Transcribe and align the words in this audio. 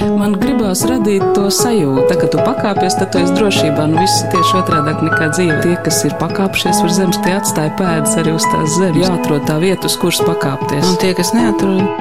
Man 0.00 0.32
gribās 0.40 0.80
radīt 0.88 1.22
to 1.36 1.48
sajūtu, 1.52 2.06
tā, 2.08 2.16
ka 2.20 2.28
tu 2.32 2.40
pakāpies, 2.40 2.94
tad 2.96 3.10
tu 3.12 3.20
esi 3.20 3.34
drošībā. 3.36 3.84
Nu, 3.90 3.98
viss 4.00 4.22
tieši 4.32 4.56
otrādi 4.60 4.94
nekā 5.06 5.28
dzīve. 5.34 5.58
Tie, 5.64 5.74
kas 5.84 5.98
ir 6.08 6.14
pakāpšies 6.20 6.80
uz 6.86 6.94
zemes, 6.96 7.18
tie 7.24 7.34
atstāja 7.36 7.74
pēdas 7.76 8.16
arī 8.20 8.32
uz 8.36 8.46
tās 8.48 8.78
zemes. 8.78 9.00
Jāatrod 9.04 9.44
tā 9.48 9.58
vieta, 9.60 9.90
uz 9.90 9.98
kuras 10.00 10.22
pakāpties. 10.24 10.86
Un 10.88 10.96
tie, 11.02 11.12
kas 11.18 11.34
neatrod, 11.36 12.00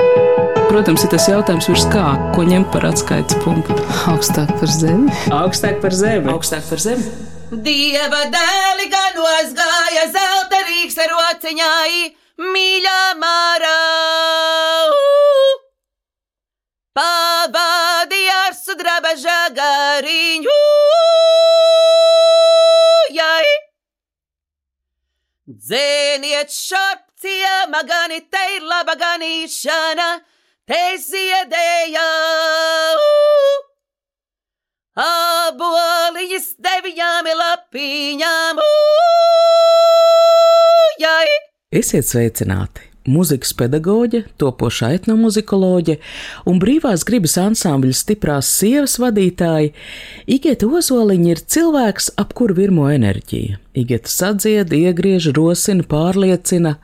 protams, 0.70 1.04
ir 1.04 1.12
tas 1.12 1.28
jautājums, 1.28 1.68
virs 1.74 1.88
kā, 1.92 2.06
ko 2.38 2.46
ņemt 2.48 2.72
par 2.76 2.88
atskaites 2.92 3.40
punktu. 3.44 3.76
Augstāk 4.14 4.54
par 4.62 4.72
zemi. 4.72 5.12
Augstāk 5.42 5.84
par 5.84 5.98
zemi. 6.00 6.32
Augstāk 6.32 6.64
par 6.72 6.84
zemi. 6.86 7.04
Dieva 7.52 8.24
dēli 8.32 8.88
ganos 8.94 9.56
gāja 9.58 10.08
zelta 10.14 10.64
rīks 10.70 11.00
ar 11.04 11.12
rociņai, 11.18 11.94
mīļā 12.48 13.02
mārā. 13.20 13.78
Ar 17.00 17.79
sudraba 19.10 19.16
žagariņu. 19.18 20.58
Jai. 23.14 23.46
Dzēniet 25.50 26.52
šarpcija, 26.54 27.68
magani 27.70 28.22
te 28.30 28.44
ir 28.56 28.62
laba 28.62 28.96
ganīšana, 28.96 30.22
te 30.66 30.98
ziedēja. 30.98 32.06
Aboliņas 35.00 36.54
deviņām 36.60 37.32
lapiņām. 37.42 38.62
Jai. 41.00 41.26
Esiet 41.72 42.06
sveicināti! 42.06 42.89
Mūzikas 43.10 43.56
pedagoģe, 43.58 44.24
topošā 44.38 44.92
etnomuzikoloģe 45.00 45.96
un 46.50 46.60
brīvās 46.62 47.06
gribas 47.08 47.38
ansambļa 47.42 47.96
stiprās 47.98 48.50
sievas 48.60 49.00
vadītāja 49.02 49.72
Igita 50.30 50.68
Ozoliņa 50.70 51.32
ir 51.32 51.42
cilvēks, 51.56 52.12
ap 52.22 52.36
kuru 52.38 52.58
virmo 52.60 52.86
enerģija. 52.92 53.58
Igita 53.74 54.12
sadzied, 54.14 54.76
iegriež, 54.76 55.32
rosina, 55.34 55.86
pārliecina. 55.90 56.76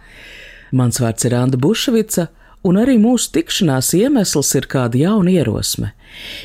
Mans 0.73 0.97
vārds 1.03 1.27
ir 1.27 1.35
Anna 1.37 1.59
Bušvica, 1.61 2.29
un 2.65 2.79
arī 2.81 2.95
mūsu 3.01 3.29
tikšanās 3.35 3.91
iemesls 3.99 4.55
ir 4.57 4.65
kāda 4.71 4.97
jauna 5.03 5.35
ierosme. 5.35 5.91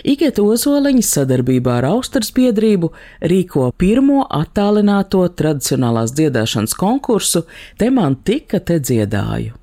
Igita 0.04 0.44
Ozoliņa 0.44 1.06
sadarbībā 1.06 1.78
ar 1.80 1.88
Austrijas 1.94 2.34
biedrību 2.36 2.90
rīko 3.32 3.70
pirmo 3.80 4.26
attālināto 4.28 5.22
tradicionālās 5.40 6.12
dziedāšanas 6.18 6.76
konkursu 6.76 7.46
Te 7.80 7.88
man 7.94 8.18
tika 8.26 8.60
te 8.60 8.76
dziedāju. 8.82 9.59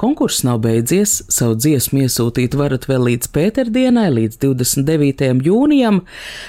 Konkurss 0.00 0.44
nav 0.46 0.60
beidzies, 0.64 1.20
savu 1.32 1.56
dziesmu 1.60 2.04
iesūtīt 2.04 2.56
varat 2.58 2.88
vēl 2.90 3.06
līdz 3.10 3.30
pēterdienai, 3.34 4.08
līdz 4.16 4.40
29. 4.42 5.42
jūnijam, 5.46 6.02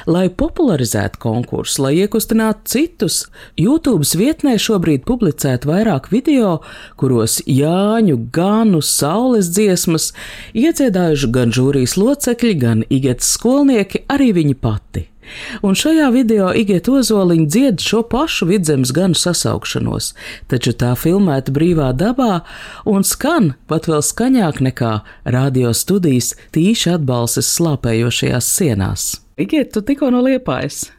lai 0.09 0.25
popularizētu 0.30 1.22
konkursu, 1.23 1.86
lai 1.86 1.94
iekustinātu 2.02 2.73
citus. 2.73 3.22
YouTube 3.59 4.08
vietnē 4.17 4.58
šobrīd 4.61 5.06
publicēt 5.08 5.67
vairāk 5.69 6.09
video, 6.14 6.58
kuros 7.00 7.39
Jāņu, 7.47 8.19
Ganu, 8.34 8.81
Saules 8.84 9.53
dziesmas 9.53 10.11
iedziedājuši 10.58 11.31
gan 11.34 11.56
žūrijas 11.56 11.97
locekļi, 12.00 12.53
gan 12.59 12.86
igets 12.89 13.34
skolnieki, 13.38 14.06
arī 14.11 14.34
viņa 14.41 14.61
pati. 14.61 15.12
Un 15.62 15.78
šajā 15.78 16.10
video 16.14 16.52
Igiet 16.54 16.90
Ozoliņa 16.90 17.48
dzied 17.48 17.84
šo 17.84 18.04
pašu 18.12 18.48
vidzemes 18.52 18.94
ganu 18.96 19.18
sasaukšanos, 19.18 20.14
taču 20.52 20.76
tā 20.78 20.94
filmēta 21.00 21.54
brīvā 21.56 21.92
dabā 21.98 22.44
un 22.90 23.08
skan 23.08 23.54
pat 23.68 23.90
vēl 23.92 24.04
skaņāk 24.04 24.62
nekā 24.70 24.94
radio 25.26 25.74
studijas 25.74 26.34
tīši 26.56 26.98
atbalstas 26.98 27.52
slāpējošajās 27.58 28.56
sienās. 28.60 29.23
Igiet, 29.34 29.72
tu 29.73 29.81
tikko 29.81 30.12
no 30.14 30.20
liepājas. 30.22 30.92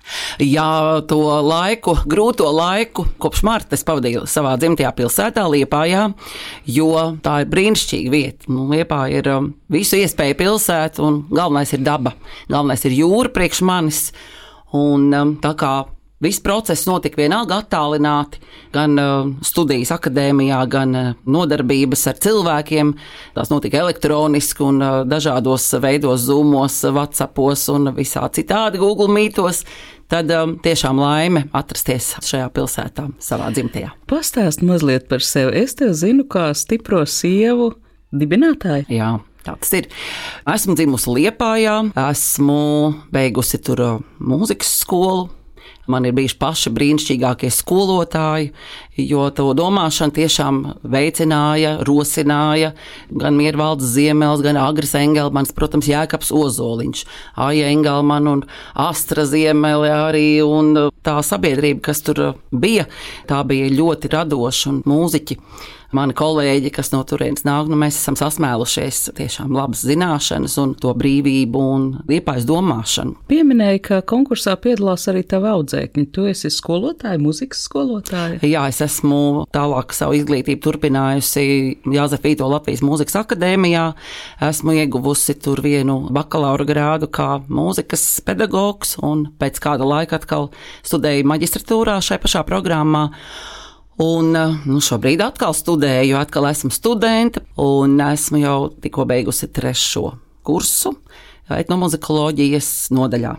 Jā, 0.42 0.98
to 1.06 1.20
laiku, 1.46 1.92
grūto 2.10 2.48
laiku, 2.50 3.04
kopš 3.22 3.44
marta 3.46 3.78
es 3.78 3.86
pavadīju 3.86 4.24
savā 4.26 4.56
dzimtajā 4.58 4.90
pilsētā, 4.98 5.44
Liepājā, 5.52 6.08
jo 6.66 6.90
tā 7.22 7.36
ir 7.44 7.52
brīnišķīga 7.52 8.10
vieta. 8.10 8.50
Nu, 8.50 8.66
Liepā 8.72 9.04
ir 9.14 9.30
um, 9.30 9.52
visu 9.70 10.00
iespēju 10.02 10.38
pilsēta, 10.40 11.04
un 11.06 11.22
galvenais 11.30 11.76
ir 11.76 11.84
daba. 11.86 12.16
Galvenais 12.50 12.82
ir 12.88 12.98
jūra 12.98 13.30
priekš 13.36 13.62
manis. 13.70 14.08
Un, 14.74 15.06
um, 15.14 15.36
tā 15.38 15.54
kā 15.54 15.76
Viss 16.24 16.40
process 16.40 16.86
notika 16.88 17.18
vienalga 17.20 17.58
attālināti, 17.60 18.38
gan 18.72 18.94
uh, 18.96 19.26
studijas 19.44 19.90
akadēmijā, 19.92 20.62
gan 20.72 20.96
uh, 20.96 21.10
nodarbības 21.28 22.06
ar 22.08 22.20
cilvēkiem. 22.24 22.94
Tās 23.36 23.52
notika 23.52 23.82
elektroniski 23.82 24.64
un 24.64 24.80
uh, 24.80 24.94
dažādos 25.04 25.66
veidos, 25.84 26.24
zūmos, 26.24 26.78
WhatsAppos 26.96 27.66
un 27.74 27.92
visā 27.98 28.24
citādi 28.32 28.80
Google 28.80 29.10
mītos. 29.12 29.66
Tad 30.08 30.32
um, 30.32 30.56
tiešām 30.64 30.96
laime 31.00 31.44
atrasties 31.52 32.14
šajā 32.24 32.48
pilsētā, 32.56 33.10
savā 33.20 33.52
dzimtajā. 33.52 33.92
Pastāst 34.08 34.64
mazliet 34.64 35.10
par 35.12 35.24
sevi. 35.24 35.52
Es 35.60 35.76
te 35.76 35.92
zinu, 35.92 36.24
kā 36.24 36.50
stipro 36.56 37.04
sievu 37.04 37.74
dibinātāju. 38.16 38.88
Jā. 38.92 39.16
Tā 39.44 39.58
tas 39.60 39.76
ir. 39.76 39.90
Esmu 40.48 40.72
dzimusi 40.78 41.12
Liepājā, 41.18 41.80
esmu 42.08 42.60
beigusi 43.12 43.60
tur 43.60 43.82
mūzikas 44.16 44.70
skolu, 44.80 45.26
Man 45.90 46.06
ir 46.08 46.14
bijuši 46.16 46.38
paši 46.40 46.70
brīnišķīgākie 46.72 47.50
skolotāji, 47.52 48.52
jo 48.96 49.26
to 49.36 49.50
domāšanu 49.56 50.14
tiešām 50.16 50.60
veicināja, 50.94 51.74
rosināja 51.84 52.72
gan 53.12 53.36
Miervalds 53.36 53.84
Ziemels, 53.92 54.40
gan 54.44 54.56
Agris 54.60 54.94
Engelmans, 54.96 55.52
protams, 55.52 55.90
Jēkabs 55.90 56.32
Ozoliņš, 56.32 57.04
Aija 57.44 57.68
Engelman 57.74 58.30
un 58.30 58.44
Astra 58.72 59.26
Ziemele 59.28 59.92
arī, 59.92 60.26
un 60.46 60.88
tā 61.04 61.18
sabiedrība, 61.20 61.84
kas 61.90 62.00
tur 62.06 62.24
bija, 62.48 62.88
tā 63.28 63.44
bija 63.44 63.68
ļoti 63.74 64.12
radoša 64.16 64.70
un 64.72 64.82
mūziķi 64.88 65.40
mani 65.92 66.14
kolēģi, 66.16 66.70
kas 66.74 66.92
no 66.94 67.02
turienes 67.06 67.44
nāk, 67.46 67.68
nu, 67.70 67.76
mēs 67.80 67.98
esam 68.00 68.16
sasmēlušies 68.18 69.10
tiešām 69.18 69.52
labas 69.54 69.84
zināšanas 69.86 70.56
un 70.62 70.74
to 70.80 70.94
brīvību 70.96 71.62
un 71.74 71.86
liepais 72.08 72.46
domāšanu. 72.48 73.16
Pieminēja, 73.30 73.82
ka 73.84 74.00
konkursā 74.08 74.56
piedalās 74.60 75.06
arī 75.10 75.24
tavi 75.28 75.50
audzēkņi. 75.52 76.06
Tu 76.14 76.26
esi 76.32 76.50
skolotāja, 76.52 77.20
muzikas 77.22 77.64
skolotāja? 77.68 78.40
Jā, 78.46 78.66
es 78.70 78.80
esmu 78.84 79.44
tālāk 79.54 79.94
savu 79.96 80.18
izglītību 80.18 80.62
turpinājusi 80.64 81.46
Jāzefīto 81.94 82.48
Latvijas 82.50 82.84
Mūzikas 82.84 83.18
akadēmijā. 83.24 83.86
Esmu 84.48 84.76
ieguvusi 84.80 85.36
tur 85.40 85.62
vienu 85.64 86.00
bakalaura 86.14 86.66
grādu 86.68 87.10
kā 87.12 87.38
mūzikas 87.48 88.06
pedagogs 88.26 88.96
un 89.04 89.28
pēc 89.40 89.60
kāda 89.62 89.88
laika 89.88 90.20
atkal 90.20 90.50
studēju 90.84 91.26
maģistratūrā 91.32 91.98
šai 92.04 92.20
pašā 92.22 92.44
programmā. 92.48 93.08
Un 94.02 94.34
eh, 94.34 94.58
nu, 94.66 94.80
šobrīd 94.82 95.22
atkal 95.22 95.54
studēju, 95.54 96.18
atkal 96.18 96.48
esmu 96.50 96.72
studente, 96.74 97.44
un 97.60 98.00
esmu 98.02 98.42
jau 98.42 98.58
tikko 98.82 99.06
beigusi 99.06 99.50
trešo 99.54 100.16
kursu 100.44 100.96
etnomuzikoloģijas 101.54 102.70
nodaļā. 102.94 103.34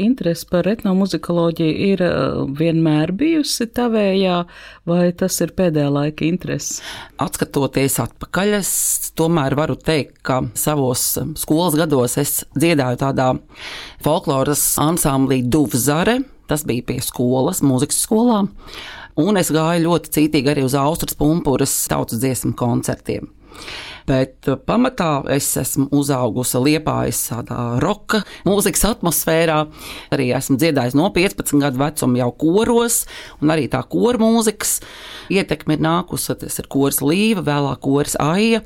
Interese 0.00 0.46
par 0.50 0.66
etnomuzikoloģiju 0.68 1.74
ir 1.90 2.02
eh, 2.04 2.40
vienmēr 2.58 3.12
bijusi 3.16 3.68
tavējā, 3.76 4.38
vai 4.88 5.10
tas 5.16 5.36
ir 5.44 5.52
pēdējā 5.56 5.92
laika 5.92 6.26
interese? 6.26 6.80
Atskatoties 7.20 8.00
atpakaļ, 8.02 8.56
es 8.60 8.72
tomēr 9.18 9.56
varu 9.58 9.76
teikt, 9.76 10.18
ka 10.26 10.40
savos 10.58 11.04
eh, 11.20 11.32
skolas 11.40 11.76
gados 11.80 12.16
es 12.20 12.38
dziedāju 12.56 13.02
tādā 13.04 13.34
folkloras 14.04 14.64
ansamblī 14.80 15.42
Duvzare. 15.44 16.22
Tas 16.50 16.64
bija 16.66 16.82
pie 16.88 16.96
skolas, 17.04 17.60
mūzikas 17.62 18.00
skolā 18.08 18.40
un 19.20 19.40
es 19.40 19.52
gāju 19.54 19.86
ļoti 19.88 20.14
cītīgi 20.16 20.54
arī 20.54 20.64
uz 20.66 20.76
Austrijas 20.78 21.18
pumpuras 21.20 21.76
tautas 21.90 22.22
dziesmu 22.22 22.56
koncertiem. 22.58 23.30
Bet 24.08 24.48
uh, 24.48 24.56
pamatā 24.56 25.20
es 25.30 25.48
esmu 25.60 25.86
uzaugusi 25.94 26.60
liepājas 26.64 27.20
tādā 27.30 27.60
roka 27.82 28.22
mūzikas 28.48 28.86
atmosfērā. 28.94 29.60
Arī 30.14 30.30
esmu 30.36 30.56
dziedājis 30.60 30.96
no 30.98 31.10
15 31.14 31.60
gadu 31.62 31.82
vecuma 31.82 32.22
jau 32.22 32.30
koros, 32.40 33.04
un 33.42 33.54
arī 33.54 33.68
tā 33.70 33.82
kora 33.92 34.20
mūzikas 34.22 34.78
ietekme 35.30 35.76
ir 35.76 35.84
nākusi. 35.86 36.38
Tas 36.40 36.58
ir 36.62 36.70
koris 36.72 37.00
Līva, 37.04 37.44
vēlāk 37.46 37.82
koris 37.84 38.16
Aija, 38.22 38.64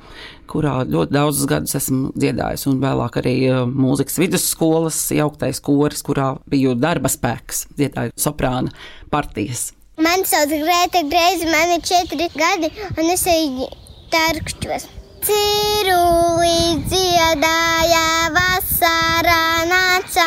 kurā 0.51 0.81
ļoti 0.89 1.17
daudzus 1.17 1.51
gadus 1.51 1.79
esmu 1.81 2.15
dziedājis, 2.17 2.69
un 2.71 2.83
vēlāk 2.85 3.21
arī 3.21 3.37
uh, 3.51 3.63
mūzikas 3.69 4.21
vidusskolas 4.23 5.01
jauktais 5.15 5.63
koris, 5.65 6.05
kurā 6.07 6.35
biju 6.51 6.77
darba 6.79 7.13
spēks, 7.13 7.67
dziedāju 7.77 8.17
soprāna 8.21 8.73
partijas. 9.13 9.73
Man 9.97 10.25
sauc 10.27 10.51
Grēta 10.51 11.05
Greizi, 11.07 11.47
man 11.47 11.71
ir 11.77 11.83
četri 11.87 12.27
gadi, 12.35 12.67
un 12.99 13.11
es 13.13 13.23
eju 13.31 13.69
tarkšķos. 14.11 14.89
Cirulī 15.23 16.83
dziedāja 16.91 18.09
vasarā 18.35 19.45
nāca, 19.71 20.27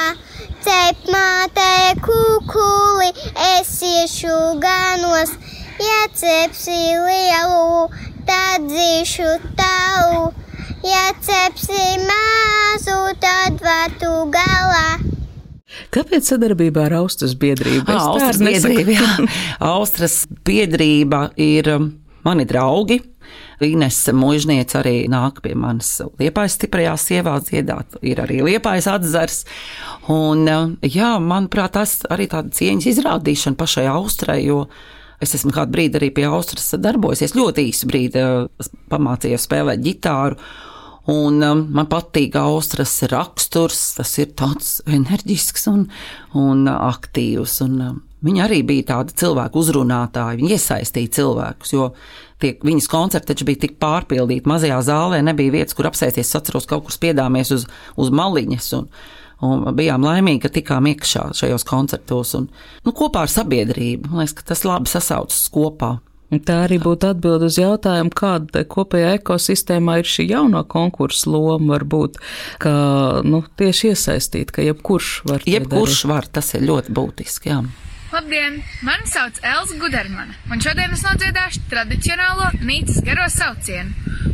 cep 0.63 1.11
mātē 1.11 1.99
kukuli, 1.99 3.11
es 3.57 3.73
iešu 3.91 4.39
ganos, 4.63 5.35
ja 5.83 5.99
cepsi 6.15 6.79
lielu, 7.03 7.91
tad 8.31 8.71
dzīšu 8.71 9.35
tavu. 9.59 10.31
Ja 10.87 11.11
cepsi 11.19 12.07
mazu, 12.07 12.99
tad 13.19 13.59
var 13.67 13.99
tu 13.99 14.15
Kāpēc 15.93 16.31
sadarbībā 16.33 16.87
ar 16.89 16.97
Austrijas 17.01 17.37
biedrību? 17.39 17.87
Ah, 17.91 18.09
Austrijas 18.11 18.65
biedrība, 18.65 18.95
jā. 18.97 19.27
Austrijas 19.69 20.17
biedrība 20.47 21.21
ir 21.39 21.69
um, 21.75 21.91
mani 22.27 22.47
draugi. 22.49 22.99
Inese 23.65 24.13
Mūžniece 24.13 24.77
arī 24.79 24.95
nāk 25.11 25.41
pie 25.43 25.55
manis 25.57 25.89
liepais 26.21 26.53
stiprajās 26.55 27.07
sievās 27.09 27.47
dziedāt, 27.47 27.97
ir 28.05 28.21
arī 28.23 28.43
liepais 28.45 28.87
atzars. 28.91 29.41
Un, 30.13 30.45
um, 30.45 30.75
jā, 30.85 31.15
manuprāt, 31.23 31.73
tas 31.79 31.97
arī 32.13 32.29
tāda 32.31 32.53
cieņas 32.53 32.91
izrādīšana 32.93 33.59
pašai 33.59 33.87
Austrai, 33.91 34.41
jo 34.45 34.67
es 35.23 35.33
esmu 35.33 35.55
kādu 35.55 35.73
brīdi 35.73 35.97
arī 35.99 36.11
pie 36.13 36.27
Austras 36.29 36.69
darbojusies, 36.77 37.35
ļoti 37.37 37.67
īsu 37.71 37.89
brīdi 37.89 38.23
uh, 38.23 38.71
pamācījos 38.91 39.47
spēlēt 39.49 39.83
ģitāru. 39.87 40.37
Un 41.07 41.39
um, 41.39 41.63
man 41.71 41.87
patīk 41.87 42.35
Austrijas 42.35 42.99
raksturs, 43.07 43.79
tas 43.95 44.11
ir 44.19 44.33
tāds 44.35 44.77
enerģisks 44.91 45.69
un, 45.71 45.85
un 46.35 46.65
aktīvs. 46.67 47.61
Un, 47.63 47.77
um, 47.85 48.01
viņa 48.27 48.41
arī 48.43 48.57
bija 48.67 48.89
tāda 48.89 49.15
cilvēku 49.23 49.61
uzrunātāja, 49.63 50.35
viņa 50.41 50.57
iesaistīja 50.57 51.13
cilvēkus, 51.19 51.71
jo 51.77 51.91
tie, 52.43 52.57
viņas 52.59 52.89
koncerti 52.91 53.31
taču 53.31 53.47
bija 53.47 53.63
tik 53.63 53.77
pārpildīti. 53.79 54.49
Mazajā 54.51 54.81
zālē 54.89 55.21
nebija 55.23 55.55
vietas, 55.55 55.77
kur 55.77 55.87
apsēsties. 55.87 56.27
Es 56.27 56.39
atceros, 56.41 56.67
kaut 56.67 56.83
kur 56.87 56.95
spiedāmies 56.95 57.53
uz, 57.55 57.69
uz 57.95 58.11
maliņas. 58.11 58.73
Un, 58.81 58.91
Un 59.37 59.67
bijām 59.77 60.01
laimīgi, 60.01 60.39
ka 60.41 60.49
tikām 60.49 60.87
iekšā 60.89 61.27
šajos 61.37 61.61
koncertos 61.69 62.31
un 62.39 62.47
nu, 62.49 62.89
kopā 62.89 63.27
ar 63.27 63.29
sabiedrību. 63.29 64.09
Man 64.09 64.23
liekas, 64.23 64.33
ka 64.39 64.47
tas 64.49 64.63
labi 64.65 64.89
sasaucas 64.89 65.43
kopā. 65.53 65.91
Tā 66.27 66.57
arī 66.65 66.75
būtu 66.83 67.07
atbild 67.07 67.45
uz 67.47 67.55
jautājumu, 67.55 68.11
kāda 68.11 68.65
kopējā 68.67 69.13
ekosistēmā 69.21 70.01
ir 70.01 70.09
šī 70.11 70.25
jaunā 70.33 70.65
konkursa 70.67 71.31
loma. 71.31 71.77
Varbūt, 71.77 72.19
ka 72.59 72.71
nu, 73.23 73.39
tieši 73.59 73.93
iesaistīt, 73.93 74.51
ka 74.51 74.65
jebkurš 74.65 75.11
var. 75.29 75.45
Jebkurš 75.47 76.03
var, 76.11 76.27
tas 76.27 76.51
ir 76.57 76.67
ļoti 76.67 76.95
būtiski. 76.97 77.53
Jā. 77.53 77.61
Labdien! 78.11 78.59
Mani 78.87 79.07
sauc 79.07 79.39
Elza 79.43 79.75
Gudermana, 79.79 80.35
un 80.51 80.61
šodien 80.63 80.93
es 80.95 81.03
nodziedāšu 81.03 81.63
tradicionālo 81.71 82.51
Nīcas 82.63 83.01
garo 83.07 83.27
saucienu, 83.31 83.91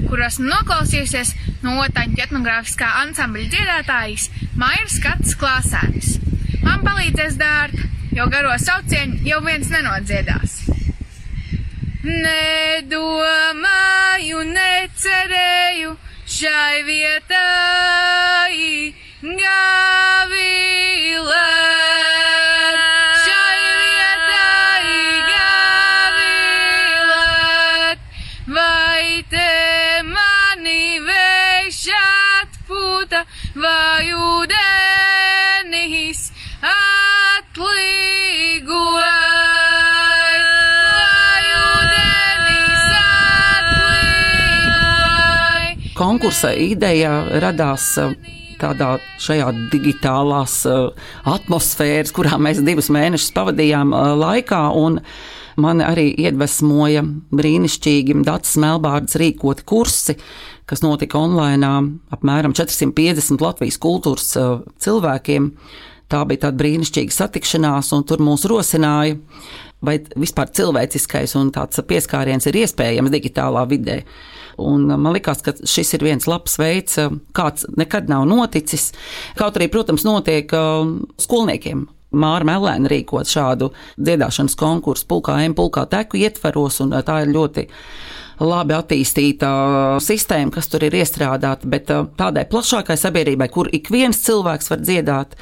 kur 0.10 0.22
esmu 0.22 0.46
noklausījusies 0.50 1.34
no 1.66 1.80
otāņu 1.82 2.22
etnogrāfiskā 2.26 2.90
ansambļa 3.04 3.50
dziedātājas 3.54 4.30
Mairas 4.58 5.00
Katas 5.02 5.34
klāsēnis. 5.42 6.14
Man 6.62 6.86
palīdzēs 6.86 7.38
dārta, 7.42 7.90
jo 8.14 8.30
garo 8.34 8.54
saucienu 8.62 9.26
jau 9.26 9.42
viens 9.46 9.74
nenodziedās. 9.74 10.62
Nedomāju, 12.04 13.64
necerēju 14.44 15.94
šai 16.28 16.84
vietai 16.84 18.54
gavilēt. 19.24 20.44
Konkursa 46.24 46.54
ideja 46.56 47.10
radās 47.44 47.84
uh, 48.00 48.14
tādā 48.56 48.94
šajā 49.20 49.50
digitālās 49.74 50.54
uh, 50.72 50.94
atmosfēras, 51.28 52.14
kurā 52.16 52.38
mēs 52.40 52.62
divus 52.64 52.88
mēnešus 52.96 53.34
pavadījām 53.36 53.92
uh, 53.92 54.14
laikā. 54.16 54.62
Man 55.60 55.84
arī 55.84 56.06
iedvesmoja 56.24 57.02
brīnišķīgi 57.36 58.16
Dārts 58.24 58.56
Melbārds 58.56 59.18
rīkoti 59.20 59.66
kursi, 59.68 60.16
kas 60.64 60.80
notika 60.86 61.20
online 61.20 61.68
apmēram 62.16 62.56
450 62.56 63.44
Latvijas 63.44 63.82
kultūras 63.84 64.32
cilvēkiem. 64.80 65.50
Tā 66.08 66.22
bija 66.30 66.46
tāda 66.46 66.62
brīnišķīga 66.64 67.18
satikšanās, 67.18 67.92
un 67.98 68.08
tur 68.08 68.24
mūs 68.24 68.48
rosināja, 68.48 69.20
vai 69.84 70.00
vispār 70.16 70.56
cilvēciskais 70.56 71.36
un 71.36 71.52
tāds 71.52 71.84
pieskāriens 71.84 72.48
ir 72.48 72.64
iespējams 72.64 73.12
digitālā 73.12 73.68
vidē. 73.68 74.06
Un 74.62 74.86
man 74.92 75.14
liekas, 75.16 75.42
ka 75.46 75.56
šis 75.58 75.96
ir 75.98 76.06
viens 76.06 76.28
labs 76.30 76.60
veids, 76.62 77.00
kāds 77.34 77.68
nekad 77.78 78.12
nav 78.12 78.28
noticis. 78.30 78.92
Kaut 79.40 79.58
arī, 79.58 79.70
protams, 79.74 80.06
notiek 80.08 80.52
skolniekiem. 81.22 81.88
Māra 82.14 82.46
Melēna 82.46 82.92
rīkot 82.92 83.30
šādu 83.30 83.72
dziedāšanas 83.98 84.56
konkursu 84.60 85.08
pulkā 85.10 85.40
M, 85.48 85.56
pulkā 85.58 85.88
teku 85.90 86.20
ietveros, 86.22 86.78
un 86.86 86.94
tā 87.02 87.24
ir 87.24 87.34
ļoti 87.34 87.66
labi 88.44 88.76
attīstīta 88.76 89.50
sistēma, 90.04 90.52
kas 90.54 90.70
tur 90.70 90.86
ir 90.86 90.96
iestrādāta, 90.98 91.70
bet 91.70 91.92
tādai 92.20 92.46
plašākai 92.50 92.98
sabiedrībai, 93.00 93.50
kur 93.54 93.70
ik 93.74 93.92
viens 93.94 94.20
cilvēks 94.26 94.72
var 94.72 94.82
dziedāt, 94.82 95.38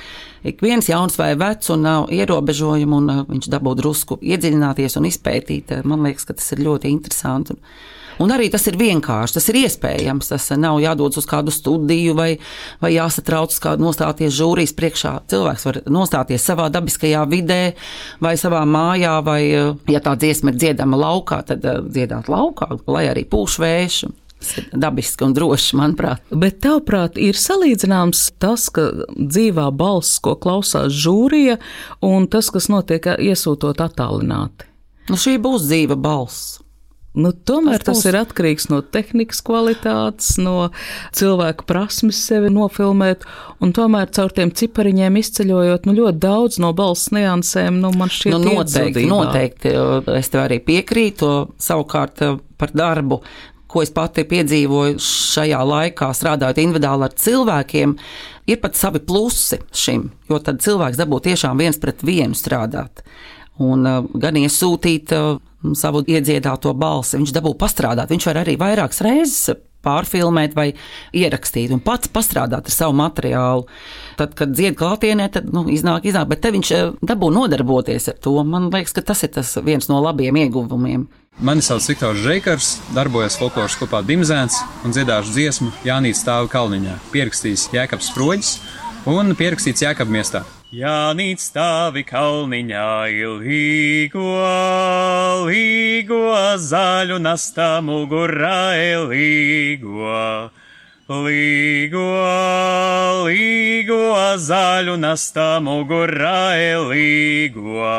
ik 0.48 0.62
viens 0.64 0.90
jauns 0.90 1.18
vai 1.20 1.34
vecs 1.40 1.72
un 1.74 1.88
nav 1.88 2.12
ierobežojumu, 2.14 3.00
un 3.00 3.24
viņš 3.32 3.52
dabū 3.52 3.76
drusku 3.80 4.20
iedziļināties 4.22 5.00
un 5.00 5.08
izpētīt, 5.12 5.76
man 5.88 6.04
liekas, 6.08 6.28
ka 6.28 6.38
tas 6.40 6.52
ir 6.56 6.64
ļoti 6.68 6.92
interesanti. 6.92 7.58
Un 8.20 8.34
arī 8.34 8.50
tas 8.52 8.66
ir 8.68 8.78
vienkārši, 8.80 9.38
tas 9.38 9.50
ir 9.52 9.60
iespējams. 9.64 10.32
Tas 10.34 10.50
nav 10.60 10.80
jādodas 10.84 11.22
uz 11.22 11.28
kādu 11.30 11.54
studiju 11.54 12.16
vai, 12.18 12.30
vai 12.84 12.94
jāsatrauc 12.96 13.56
kā 13.64 13.76
nostāties 13.82 14.36
žūrijas 14.36 14.76
priekšā. 14.78 15.14
Cilvēks 15.32 15.68
var 15.68 15.82
nostāties 15.92 16.46
savā 16.46 16.70
dabiskajā 16.74 17.24
vidē 17.32 17.62
vai 18.24 18.36
savā 18.40 18.64
mājā, 18.68 19.18
vai, 19.26 19.42
ja 19.92 20.04
tā 20.04 20.16
dziesma 20.20 20.54
ir 20.54 20.60
dziedama 20.62 21.00
laukā, 21.00 21.42
tad 21.48 21.66
eh, 21.66 21.80
dziedāt 21.86 22.32
laukā, 22.32 22.74
lai 22.92 23.08
arī 23.12 23.28
pūš 23.30 23.62
vējš. 23.62 24.02
Dabiski 24.74 25.22
un 25.22 25.36
droši, 25.38 25.76
manuprāt. 25.78 26.24
Bet, 26.34 26.64
tavuprāt, 26.64 27.20
ir 27.22 27.38
salīdzināms 27.38 28.24
tas, 28.42 28.72
ka 28.74 28.88
dzīvā 29.14 29.68
balss, 29.78 30.18
ko 30.24 30.34
klausās 30.34 30.96
žūrija, 30.98 31.60
un 32.02 32.26
tas, 32.32 32.50
kas 32.50 32.72
notiek 32.74 33.06
iesūtot 33.22 33.84
attālināti. 33.86 34.66
Nu, 35.12 35.20
šī 35.20 35.38
būs 35.42 35.68
dzīva 35.68 35.98
balss. 36.00 36.61
Nu, 37.12 37.34
tomēr 37.36 37.82
tas, 37.84 38.00
tas 38.00 38.08
ir 38.08 38.16
atkarīgs 38.22 38.70
no 38.72 38.78
tehnikas 38.80 39.42
kvalitātes, 39.44 40.38
no 40.40 40.70
cilvēka 41.18 41.66
prasmes 41.68 42.22
sevi 42.24 42.48
nofilmēt, 42.56 43.26
tomēr 43.76 44.14
caur 44.16 44.32
tiem 44.38 44.54
cipariņiem 44.56 45.20
izceļojot 45.20 45.90
nu, 45.90 45.96
ļoti 45.98 46.22
daudz 46.24 46.62
no 46.64 46.72
balss 46.78 47.12
niansēm, 47.12 47.82
nu, 47.84 47.92
man 48.00 48.14
šķiet, 48.16 48.38
nu, 48.38 48.56
noteikti, 48.62 49.04
noteikti. 49.12 49.76
Es 50.16 50.32
tev 50.32 50.46
arī 50.46 50.62
piekrītu, 50.64 51.34
savukārt 51.60 52.24
eh, 52.24 52.40
par 52.62 52.72
darbu. 52.80 53.20
Ko 53.72 53.84
es 53.84 53.92
pati 53.92 54.24
piedzīvoju 54.28 54.98
šajā 55.04 55.60
laikā, 55.68 56.10
strādājot 56.16 56.64
individuāli 56.64 57.08
ar 57.08 57.20
cilvēkiem, 57.26 57.94
ir 58.52 58.64
pat 58.64 58.80
savi 58.80 59.04
plusi 59.04 59.60
šim, 59.76 60.10
jo 60.32 60.40
tad 60.44 60.64
cilvēks 60.64 61.00
dabū 61.00 61.20
tiešām 61.28 61.60
viens 61.60 61.80
pret 61.80 62.04
vienu 62.08 62.36
strādāt. 62.40 63.04
Un 63.64 63.88
uh, 63.88 64.04
gan 64.20 64.40
iesūtīt 64.40 65.12
uh, 65.16 65.40
savu 65.78 66.04
iedziedāto 66.08 66.74
balsi. 66.78 67.20
Viņš 67.20 67.36
dabū 67.36 67.56
pastrādāt, 67.60 68.12
viņš 68.12 68.30
var 68.32 68.42
arī 68.44 68.58
vairākas 68.62 69.04
reizes 69.06 69.62
pārfilmēt 69.86 70.56
vai 70.58 70.68
ierakstīt 71.18 71.72
un 71.74 71.82
pats 71.84 72.12
pastrādāt 72.14 72.70
ar 72.70 72.76
savu 72.76 72.96
materiālu. 73.00 73.66
Tad, 74.20 74.36
kad 74.38 74.54
dzied 74.54 74.78
klātienē, 74.80 75.30
tad 75.34 75.50
nu, 75.54 75.66
iznāk, 75.74 76.06
iznāk, 76.10 76.30
bet 76.32 76.44
te 76.44 76.54
viņš 76.54 76.74
eh, 76.78 76.92
dabū 77.02 77.32
nodarboties 77.34 78.12
ar 78.12 78.20
to. 78.22 78.36
Man 78.46 78.70
liekas, 78.74 78.96
ka 78.98 79.06
tas 79.12 79.26
ir 79.26 79.34
tas 79.38 79.56
viens 79.66 79.90
no 79.92 80.02
labiem 80.04 80.38
ieguvumiem. 80.44 81.08
Mani 81.42 81.64
sauc 81.64 81.86
Viktors 81.88 82.22
Žekars, 82.22 82.70
darbojos 82.94 83.40
folkloras 83.40 83.78
kopā 83.80 84.04
Dimzēns 84.06 84.60
un 84.86 84.94
dziedāšu 84.94 85.34
dziesmu 85.34 85.72
Jānīts 85.88 86.22
stāvu 86.26 86.52
kalniņā, 86.52 87.00
pierakstījis 87.16 87.70
Jēkabs 87.74 88.12
Sproģis 88.12 88.56
un 89.10 89.34
pierakstīts 89.40 89.88
Jēkab 89.88 90.12
miestā. 90.12 90.44
Jānīt 90.72 91.42
stāvi 91.44 92.06
kalniņā 92.08 92.92
ilīgo, 93.12 94.28
līgo 95.44 96.20
zaļu 96.64 97.18
nastā 97.20 97.82
mugurā 97.84 98.72
ilīgo. 98.80 100.16
Līgo, 101.12 102.06
līgo 103.28 104.00
zaļu 104.40 104.96
nastā 104.96 105.60
mugurā 105.60 106.56
ilīgo. 106.56 107.92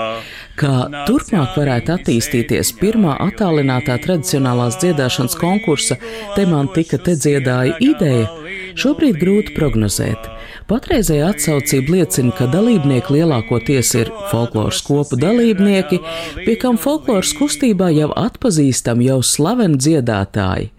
Kā 0.57 0.75
turpmāk 1.05 1.59
varētu 1.61 1.99
attīstīties 1.99 2.73
pirmā 2.81 3.19
attālinātā 3.21 4.01
tradicionālās 4.01 4.81
dziedāšanas 4.81 5.37
konkursa, 5.37 6.01
te 6.39 6.49
man 6.49 6.73
tika 6.73 6.97
te 6.97 7.21
dziedāja 7.21 7.77
ideja, 7.85 8.33
šobrīd 8.81 9.21
grūti 9.21 9.61
prognozēt. 9.61 10.39
Patreizējā 10.71 11.31
atsaucība 11.33 11.97
liecina, 11.97 12.33
ka 12.37 12.47
dalībnieki 12.51 13.17
lielākoties 13.17 13.93
ir 13.99 14.11
folkloras 14.31 14.83
kopu 14.87 15.19
dalībnieki, 15.21 15.99
pie 16.45 16.55
kam 16.61 16.79
folkloras 16.81 17.33
kustībā 17.39 17.91
jau 17.97 18.11
atpazīstam 18.19 19.03
jau 19.03 19.19
slaveni 19.27 19.81
dziedātāji. 19.83 20.71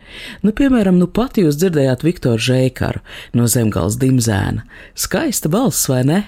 Nu, 0.46 0.54
piemēram, 0.56 1.00
nu 1.02 1.10
pat 1.10 1.40
jūs 1.42 1.58
dzirdējāt 1.60 2.06
Viktoru 2.06 2.42
Žēkaru 2.48 3.02
no 3.38 3.50
Zemgals 3.50 3.98
Dimzēna. 4.02 4.64
Skaista 4.96 5.52
balss, 5.52 5.90
vai 5.92 6.04
ne? 6.08 6.22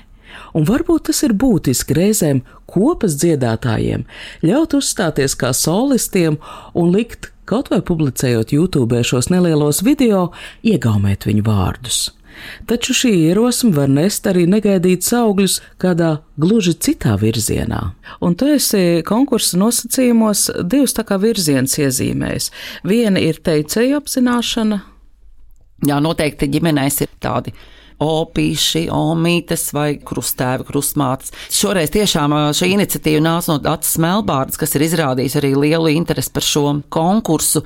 Un 0.55 0.67
varbūt 0.67 1.07
tas 1.09 1.21
ir 1.23 1.35
būtiski 1.37 1.95
reizēm 1.95 2.41
kopas 2.67 3.15
dziedātājiem 3.21 4.03
ļaut 4.43 4.75
uzstāties 4.79 5.37
kā 5.39 5.53
solistiem 5.55 6.37
un 6.75 6.91
likt, 6.95 7.31
kaut 7.47 7.71
vai 7.71 7.79
publicējot 7.85 8.51
YouTube 8.55 8.99
šos 9.05 9.31
nelielos 9.31 9.83
video, 9.85 10.29
iegaumēt 10.65 11.27
viņu 11.29 11.45
vārdus. 11.45 12.03
Taču 12.69 12.95
šī 12.97 13.11
ierosme 13.29 13.71
var 13.75 13.91
nest 13.91 14.27
arī 14.29 14.45
negaidītus 14.49 15.13
augļus 15.17 15.59
kādā 15.81 16.11
gluži 16.41 16.75
citā 16.87 17.15
virzienā. 17.21 17.81
Un 18.25 18.35
tu 18.39 18.49
esi 18.53 19.03
konkursa 19.07 19.59
nosacījumos 19.61 20.49
divus 20.63 20.95
tā 20.97 21.05
kā 21.07 21.19
virziens 21.21 21.77
iezīmējis. 21.79 22.51
Viena 22.87 23.21
ir 23.21 23.41
teicēju 23.45 24.01
apzināšana. 24.01 24.81
Jā, 25.85 25.97
noteikti 26.01 26.49
ģimenēs 26.53 27.01
ir 27.03 27.11
tādi 27.21 27.53
opīši, 28.01 28.87
omītes 28.91 29.69
vai 29.75 29.95
krustēvi, 30.03 30.65
krustmātes. 30.67 31.31
Šoreiz 31.53 31.93
tiešām 31.93 32.33
šī 32.55 32.73
iniciatīva 32.75 33.23
nāca 33.23 33.53
no 33.53 33.59
Atas 33.71 33.95
Melbārdas, 34.01 34.59
kas 34.59 34.75
ir 34.75 34.85
izrādījis 34.87 35.37
arī 35.39 35.53
lielu 35.55 35.93
interesi 35.95 36.33
par 36.35 36.45
šo 36.45 36.65
konkursu. 36.91 37.63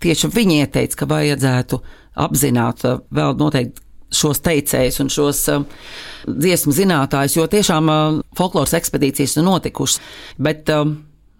Tieši 0.00 0.32
viņi 0.32 0.62
ieteica, 0.62 1.02
ka 1.02 1.10
vajadzētu 1.12 1.80
apzināt 2.26 2.86
vēl 3.12 3.36
noteikti 3.40 3.85
šos 4.16 4.42
teicējus 4.44 5.00
un 5.04 5.12
šos 5.12 5.42
uh, 5.52 5.64
dziesmu 6.26 6.74
zinātājus, 6.76 7.38
jo 7.38 7.46
tiešām 7.50 7.92
uh, 7.92 8.20
folkloras 8.38 8.76
ekspedīcijas 8.78 9.38
ir 9.38 9.46
notikušas, 9.46 10.00
bet 10.42 10.72
uh, 10.74 10.86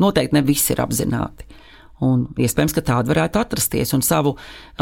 noteikti 0.02 0.38
ne 0.38 0.44
visi 0.46 0.74
ir 0.74 0.82
apzināti. 0.84 1.46
Un 2.04 2.26
iespējams, 2.36 2.74
ka 2.76 2.82
tāda 2.84 3.08
varētu 3.08 3.40
atrasties, 3.40 3.94
un 3.96 4.02
savu 4.04 4.34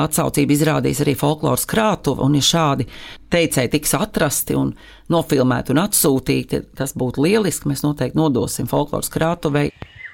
atsaucību 0.02 0.50
izrādīs 0.50 0.98
arī 1.04 1.14
folkloras 1.14 1.62
krātuve. 1.70 2.26
Ja 2.34 2.42
šādi 2.42 2.88
teicēji 3.30 3.70
tiks 3.76 3.94
atrasti 3.94 4.56
un 4.58 4.72
nofilmēti 5.14 5.70
un 5.70 5.82
atsūtīti, 5.84 6.64
tas 6.74 6.96
būtu 6.98 7.22
lieliski. 7.22 7.70
Mēs 7.70 7.84
noteikti 7.86 8.18
nodosim 8.18 8.66
folkloras 8.70 9.12
krātuvei. 9.14 9.70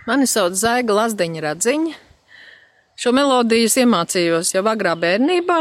Mani 0.09 0.29
sauc 0.29 0.59
Zaiga 0.61 0.99
Lazdiņa 0.99 1.45
Radziņa. 1.47 1.97
Šo 3.01 3.15
melodiju 3.17 3.71
iemācījos 3.81 4.53
jau 4.53 4.65
agrā 4.69 4.93
bērnībā, 5.01 5.61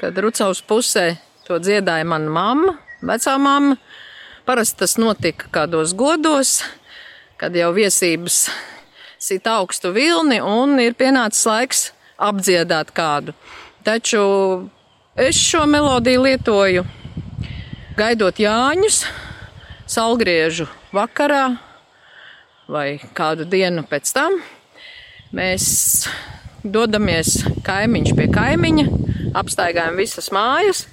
kad 0.00 0.18
Rucaus 0.18 0.64
pusē 0.66 1.12
to 1.46 1.58
dziedāja 1.62 2.06
mana 2.08 2.30
mamma, 2.30 2.76
vecā 3.02 3.36
mamma. 3.40 3.78
Parasti 4.46 4.82
tas 4.82 4.96
notika 4.98 5.46
kādos 5.54 5.92
godos, 5.94 6.60
kad 7.38 7.54
jau 7.54 7.70
viesības 7.74 8.48
sit 9.22 9.46
augstu 9.46 9.92
vilni 9.94 10.40
un 10.42 10.80
ir 10.82 10.96
pienācis 10.98 11.46
laiks 11.46 11.82
apdziedāt 12.18 12.90
kādu. 12.94 13.34
Taču 13.86 14.22
es 15.18 15.38
šo 15.38 15.62
melodiju 15.70 16.24
lietoju 16.26 16.84
gaidot 17.98 18.38
Jāņus, 18.40 19.02
salgriežu 19.86 20.66
vakarā 20.94 21.44
vai 22.72 22.98
kādu 23.14 23.46
dienu 23.48 23.84
pēc 23.88 24.12
tam. 24.16 24.38
Mēs 25.32 25.66
dodamies 26.62 27.40
kaimiņš 27.66 28.14
pie 28.16 28.28
kaimiņa, 28.32 28.86
apstaigājam 29.38 29.98
visas 30.00 30.30
mājas, 30.34 30.86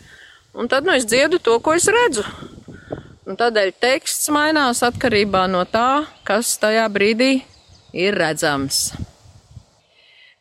un 0.59 0.67
tad 0.67 0.83
nu, 0.83 0.91
es 0.91 1.07
dziedu 1.07 1.39
to, 1.39 1.55
ko 1.63 1.73
es 1.77 1.87
redzu. 1.87 2.25
Un 3.29 3.37
tādēļ 3.39 3.71
teksts 3.79 4.27
mainās 4.33 4.81
atkarībā 4.83 5.45
no 5.47 5.61
tā, 5.69 6.03
kas 6.27 6.57
tajā 6.59 6.83
brīdī 6.91 7.31
ir 7.93 8.17
redzams. 8.17 8.89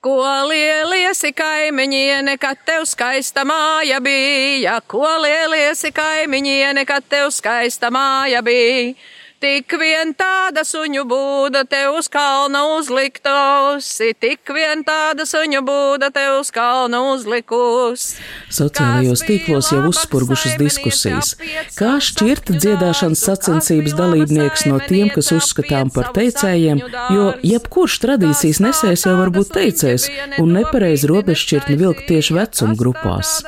Ko 0.02 0.22
lieliesi 0.48 1.32
kaimiņiene, 1.36 2.36
kad 2.38 2.60
tev 2.66 2.86
skaista 2.86 3.42
māja 3.46 3.98
bija, 4.02 4.76
ko 4.86 5.06
lieliesi 5.22 5.90
kaimiņiene, 5.94 6.84
kad 6.88 7.06
tev 7.10 7.32
skaista 7.34 7.90
māja 7.90 8.42
bija. 8.46 8.94
Tik 9.38 9.70
vien 9.78 10.08
tāda 10.18 10.64
suņu 10.66 11.04
būda 11.06 11.60
te 11.70 11.84
uz 11.94 12.08
kalna 12.10 12.64
uzliktusi, 12.74 14.08
tik 14.18 14.50
vien 14.50 14.80
tāda 14.82 15.22
suņu 15.30 15.60
būda 15.62 16.08
te 16.10 16.24
uz 16.34 16.50
kalna 16.50 17.04
uzlikusi. 17.12 18.16
Sociālajos 18.50 19.22
tīklos 19.28 19.70
jau 19.70 19.84
uzspurgušas 19.92 20.56
diskusijas. 20.58 21.36
Kā 21.78 21.92
šķirt 22.02 22.50
dziedāšanas 22.56 23.22
sacensības 23.28 23.94
dalībnieks 24.00 24.66
no 24.72 24.80
tiem, 24.82 25.12
kas 25.14 25.30
uzskatām 25.36 25.94
par 25.94 26.10
teicējiem, 26.18 26.82
jo 27.14 27.30
jebkurš 27.46 28.00
tradīcijas 28.08 28.58
nesējs 28.64 29.06
jau 29.06 29.14
var 29.20 29.30
būt 29.38 29.54
teicējs 29.54 30.10
un 30.42 30.56
nepareizi 30.58 31.12
robežšķirtni 31.14 31.78
vilkt 31.78 32.10
tieši 32.10 32.40
vecuma 32.40 32.74
grupās. 32.82 33.38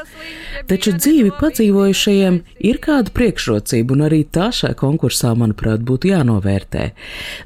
Taču 0.71 0.93
dzīvi 0.95 1.33
padzīvojušajiem 1.41 2.37
ir 2.69 2.79
kāda 2.85 3.11
priekšrocība, 3.17 3.97
un 3.97 4.05
arī 4.07 4.21
tā 4.37 4.51
šajā 4.55 4.77
konkursā, 4.79 5.33
manuprāt, 5.39 5.80
būtu 5.87 6.13
jānovērtē. 6.13 6.91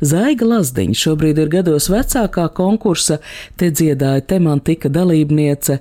Zaiga 0.04 0.48
Lazdiņa 0.50 1.00
šobrīd 1.04 1.40
ir 1.42 1.50
gados 1.52 1.90
vecākā 1.92 2.48
konkursa, 2.56 3.20
te 3.60 3.70
dziedāja 3.70 4.24
temantika 4.34 4.92
dalībniece. 4.92 5.80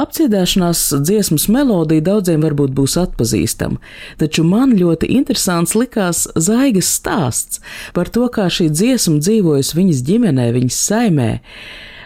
Apciedāšanās 0.00 0.80
dziesmas 1.02 1.48
melodija 1.50 2.04
daudziem 2.06 2.44
varbūt 2.44 2.72
būs 2.76 2.94
atpazīstama, 3.00 3.80
taču 4.22 4.44
man 4.46 4.76
ļoti 4.78 5.10
interesants 5.18 5.74
likās 5.76 6.28
Zaigas 6.38 6.88
stāsts 6.94 7.60
par 7.96 8.08
to, 8.08 8.28
kā 8.32 8.46
šī 8.48 8.70
dziesma 8.70 9.18
dzīvojas 9.20 9.74
viņas 9.76 10.04
ģimenē, 10.06 10.46
viņas 10.56 10.78
saimē. 10.86 11.30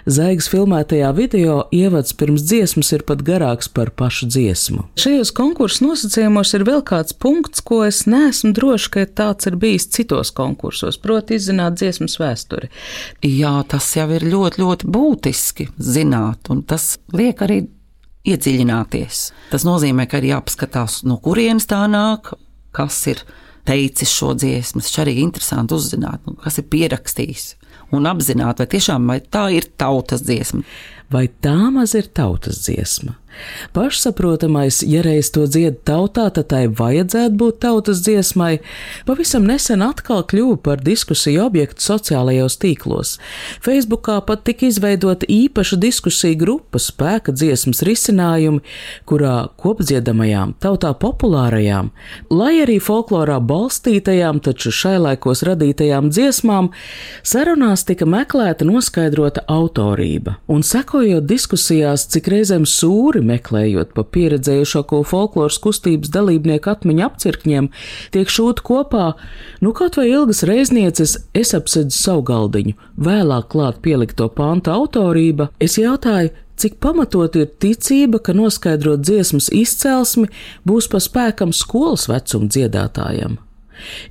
Zaigas 0.04 0.50
filmētajā 0.52 1.08
video 1.16 1.62
ievads 1.73 2.12
pirms 2.20 2.42
dziesmas 2.44 2.90
ir 2.92 3.06
pat 3.08 3.23
garāks 3.25 3.70
par 3.73 3.88
pašu 3.96 4.26
dziesmu. 4.28 4.82
Šajos 5.00 5.30
konkursu 5.32 5.87
nosacījumos 5.87 6.52
ir 6.58 6.66
vēl 6.68 6.82
kāds 6.84 7.16
punkts, 7.16 7.62
ko 7.64 7.80
es 7.87 8.02
neesmu 8.04 8.52
droši, 8.56 8.90
ka 8.92 9.06
tāds 9.23 9.49
ir 9.49 9.56
bijis 9.62 9.88
citos 9.96 10.34
konkursos, 10.37 10.99
proti 11.00 11.38
izzināt 11.38 11.78
dziesmas 11.80 12.18
vēsturi. 12.20 12.68
Jā, 13.25 13.54
tas 13.70 13.88
jau 13.96 14.04
ir 14.12 14.28
ļoti, 14.28 14.61
ļoti 14.61 14.92
būtiski 14.92 15.70
zināt, 15.80 16.52
un 16.52 16.61
tas 16.68 16.99
liek 17.16 17.40
arī 17.49 17.62
iedziļināties. 18.28 19.25
Tas 19.56 19.64
nozīmē, 19.64 20.04
ka 20.04 20.20
ir 20.20 20.34
jāpaskatās, 20.34 21.00
no 21.08 21.16
kurienes 21.25 21.64
tā 21.70 21.80
nāk, 21.88 22.34
kas 22.76 23.00
ir 23.08 23.25
teicis 23.64 24.12
šo 24.12 24.34
dziesmu. 24.37 24.84
Tas 24.84 25.00
arī 25.00 25.16
ir 25.16 25.25
interesanti 25.30 25.73
uzzināt, 25.80 26.26
nu, 26.28 26.37
kas 26.44 26.61
ir 26.61 26.68
pierakstījis 26.68 27.54
un 27.95 28.09
apzināti, 28.11 28.64
vai 28.64 28.73
tiešām 28.76 29.11
vai 29.11 29.19
tā 29.21 29.49
ir 29.54 29.69
tautas 29.81 30.25
dziesma. 30.26 30.64
Vai 31.12 31.26
tā 31.28 31.57
maz 31.75 31.95
ir 31.99 32.09
tautas 32.16 32.64
dziesma? 32.64 33.19
Pašsaprotamais, 33.75 34.83
ja 34.87 35.03
reiz 35.03 35.31
to 35.35 35.47
dzied 35.50 35.81
tautā, 35.88 36.29
tad 36.35 36.50
tai 36.53 36.67
vajadzētu 36.69 37.35
būt 37.41 37.61
tautas 37.64 38.03
dziesmai, 38.05 38.61
pavisam 39.09 39.47
nesen 39.49 39.83
atkal 39.83 40.23
kļuva 40.31 40.61
par 40.62 40.83
diskusiju 40.85 41.43
objektu 41.47 41.83
sociālajos 41.83 42.59
tīklos. 42.62 43.17
Facebookā 43.64 44.21
pat 44.26 44.45
tika 44.47 44.69
izveidota 44.69 45.26
īpaša 45.31 45.79
diskusija 45.83 46.38
grupa 46.38 46.79
spēka 46.83 47.35
dziesmas 47.35 47.83
risinājumi, 47.87 48.62
kurā 49.09 49.49
kopdziedamajām, 49.61 50.55
tautā 50.62 50.93
populārajām, 51.00 51.91
lai 52.31 52.53
arī 52.62 52.79
folklorā 52.83 53.41
balstītajām, 53.43 54.41
taču 54.45 54.73
šai 54.75 54.97
laikos 55.03 55.45
radītajām 55.49 56.12
dziesmām, 56.14 56.71
sarunās 57.26 57.87
tika 57.88 58.07
meklēta 58.09 58.67
noskaidrota 58.69 59.45
autorība. 59.50 60.38
Un 60.47 60.62
sekojot 60.67 61.26
diskusijās, 61.29 62.07
cik 62.12 62.31
reizēm 62.33 62.67
sūri 62.69 63.24
meklējot 63.28 63.95
pa 63.97 64.04
pieredzējušāko 64.16 65.00
folkloras 65.09 65.59
kustības 65.62 66.12
dalībnieku 66.14 66.73
atmiņu 66.73 67.07
apcirkņiem, 67.09 67.71
tiek 68.14 68.31
šūt 68.31 68.62
kopā, 68.66 69.12
nu 69.64 69.75
kaut 69.76 69.99
vai 70.00 70.09
ilgas 70.11 70.45
reiznieces, 70.49 71.16
es 71.35 71.54
apsedzu 71.57 71.97
savu 71.97 72.25
galdiņu, 72.31 72.76
vēlāk 73.09 73.50
klāt 73.54 73.81
pielikto 73.85 74.28
pānta 74.33 74.76
autorība, 74.76 75.50
es 75.62 75.78
jautāju, 75.81 76.35
cik 76.61 76.78
pamatot 76.83 77.35
ir 77.38 77.50
ticība, 77.61 78.21
ka 78.23 78.35
noskaidrot 78.37 79.02
dziesmas 79.02 79.50
izcelsmi 79.54 80.31
būs 80.69 80.90
pa 80.93 81.02
spēkam 81.02 81.54
skolas 81.57 82.07
vecuma 82.11 82.50
dziedātājam. 82.50 83.40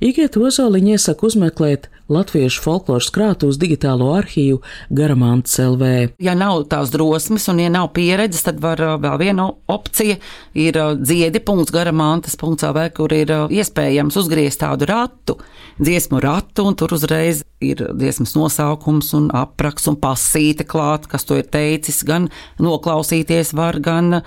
Igiet 0.04 0.36
Ozoliņa 0.36 0.96
iesaka 0.96 1.28
uzmeklēt 1.28 1.90
Latviešu 2.12 2.60
folkloras 2.60 3.06
krātuves 3.08 3.56
digitālo 3.56 4.10
arhīvu 4.12 4.58
Garamants 4.92 5.56
LV. 5.62 6.10
Ja 6.20 6.34
nav 6.36 6.66
tās 6.68 6.92
drosmes 6.92 7.48
un 7.48 7.62
ja 7.62 7.70
nav 7.72 7.94
pieredzes, 7.96 8.44
tad 8.44 8.60
var 8.60 8.82
uh, 8.84 8.98
vēl 9.00 9.16
viena 9.22 9.46
opcija 9.72 10.18
ir 10.52 10.76
uh, 10.76 10.92
dziedi.garamantas.lv, 11.00 12.84
kur 12.96 13.16
ir 13.16 13.32
uh, 13.32 13.48
iespējams 13.48 14.20
uzgriezt 14.20 14.60
tādu 14.60 14.90
ratu, 14.90 15.38
dziesmu 15.80 16.20
ratu, 16.20 16.68
un 16.68 16.76
tur 16.76 16.92
uzreiz 16.92 17.40
ir 17.64 17.80
dziesmas 17.96 18.36
nosaukums 18.36 19.14
un 19.16 19.30
apraksts 19.32 19.88
un 19.88 19.96
pasīte 19.96 20.68
klāt, 20.68 21.08
kas 21.08 21.24
to 21.24 21.40
ir 21.40 21.48
teicis, 21.48 22.04
gan 22.04 22.28
noklausīties 22.60 23.56
var, 23.56 23.80
gan 23.80 24.20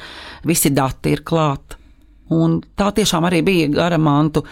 visi 0.49 0.73
dati 0.73 1.13
ir 1.13 1.21
klāt. 1.21 1.76
Un 2.33 2.59
tā 2.75 2.89
tiešām 2.95 3.23
arī 3.27 3.39
bija 3.45 3.67
Garamantu 3.71 4.43